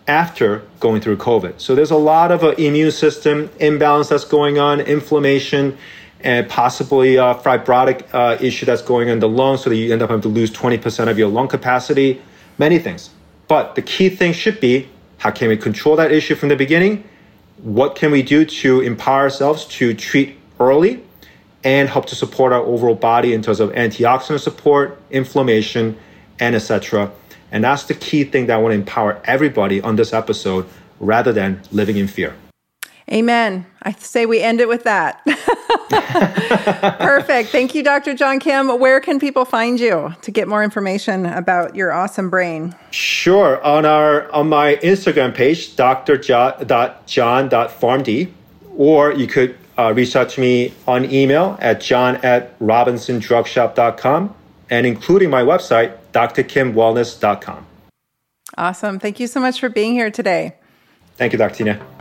after 0.08 0.64
going 0.80 1.02
through 1.02 1.18
COVID. 1.18 1.62
So 1.62 1.74
there's 1.74 1.92
a 1.92 1.96
lot 1.96 2.32
of 2.32 2.44
uh, 2.44 2.50
immune 2.52 2.92
system 2.92 3.50
imbalance 3.60 4.10
that's 4.10 4.26
going 4.26 4.60
on, 4.60 4.82
inflammation, 4.82 5.78
and 6.20 6.50
possibly 6.50 7.16
a 7.16 7.36
fibrotic 7.36 8.06
uh, 8.14 8.38
issue 8.42 8.66
that's 8.66 8.82
going 8.82 9.08
on 9.08 9.14
in 9.14 9.20
the 9.20 9.30
lungs, 9.30 9.64
so 9.64 9.70
that 9.70 9.76
you 9.76 9.92
end 9.92 10.02
up 10.02 10.10
having 10.10 10.22
to 10.22 10.28
lose 10.28 10.52
20% 10.52 11.08
of 11.08 11.18
your 11.18 11.30
lung 11.30 11.48
capacity, 11.48 12.22
many 12.58 12.78
things. 12.78 13.12
But 13.52 13.76
the 13.76 13.82
key 13.82 14.08
thing 14.08 14.32
should 14.32 14.62
be 14.62 14.88
how 15.18 15.30
can 15.30 15.50
we 15.50 15.58
control 15.58 15.98
that 15.98 16.10
issue 16.10 16.36
from 16.36 16.48
the 16.48 16.56
beginning? 16.56 17.04
What 17.58 17.96
can 17.98 18.10
we 18.10 18.24
do 18.24 18.46
to 18.46 18.80
empower 18.80 19.24
ourselves 19.24 19.66
to 19.78 19.94
treat 19.94 20.38
early 20.58 21.04
and 21.62 21.90
help 21.90 22.06
to 22.06 22.16
support 22.16 22.54
our 22.54 22.62
overall 22.62 22.96
body 22.96 23.34
in 23.34 23.42
terms 23.42 23.60
of 23.60 23.70
antioxidant 23.72 24.40
support, 24.40 25.02
inflammation, 25.12 25.98
and 26.40 26.56
etc. 26.56 27.12
And 27.52 27.66
that's 27.66 27.84
the 27.84 27.94
key 27.94 28.24
thing 28.24 28.46
that 28.46 28.54
I 28.54 28.62
want 28.62 28.72
to 28.72 28.78
empower 28.78 29.22
everybody 29.26 29.82
on 29.82 29.98
this 29.98 30.14
episode 30.14 30.66
rather 31.02 31.34
than 31.34 31.62
living 31.74 31.98
in 31.98 32.08
fear. 32.08 32.34
Amen. 33.12 33.66
I 33.84 33.92
say 33.94 34.26
we 34.26 34.42
end 34.42 34.62
it 34.62 34.70
with 34.70 34.84
that. 34.84 35.22
Perfect. 37.00 37.50
Thank 37.50 37.76
you, 37.76 37.84
Dr. 37.84 38.14
John 38.14 38.40
Kim. 38.40 38.70
Where 38.80 39.02
can 39.02 39.20
people 39.20 39.44
find 39.44 39.78
you 39.80 40.16
to 40.22 40.32
get 40.32 40.48
more 40.48 40.64
information 40.64 41.26
about 41.26 41.76
your 41.76 41.92
awesome 41.92 42.30
brain? 42.30 42.74
Sure. 42.92 43.62
On 43.64 43.86
our 43.86 44.32
on 44.32 44.48
my 44.48 44.78
Instagram 44.78 45.36
page, 45.36 45.76
drjohn.pharmd, 45.76 48.32
or 48.78 49.12
you 49.12 49.28
could 49.28 49.58
uh, 49.78 49.94
reach 49.94 50.16
out 50.16 50.30
to 50.30 50.42
me 50.42 50.74
on 50.88 51.12
email 51.12 51.58
at 51.60 51.82
john 51.82 52.16
at 52.18 52.58
robinsondrugshop.com 52.60 54.36
and 54.70 54.88
including 54.88 55.30
my 55.30 55.42
website, 55.42 55.98
drkimwellness.com. 56.14 57.66
Awesome. 58.58 59.00
Thank 59.00 59.20
you 59.20 59.28
so 59.28 59.40
much 59.40 59.60
for 59.60 59.70
being 59.70 59.94
here 59.94 60.12
today. 60.12 60.56
Thank 61.18 61.34
you, 61.34 61.38
Dr. 61.38 61.64
Tyna. 61.64 62.01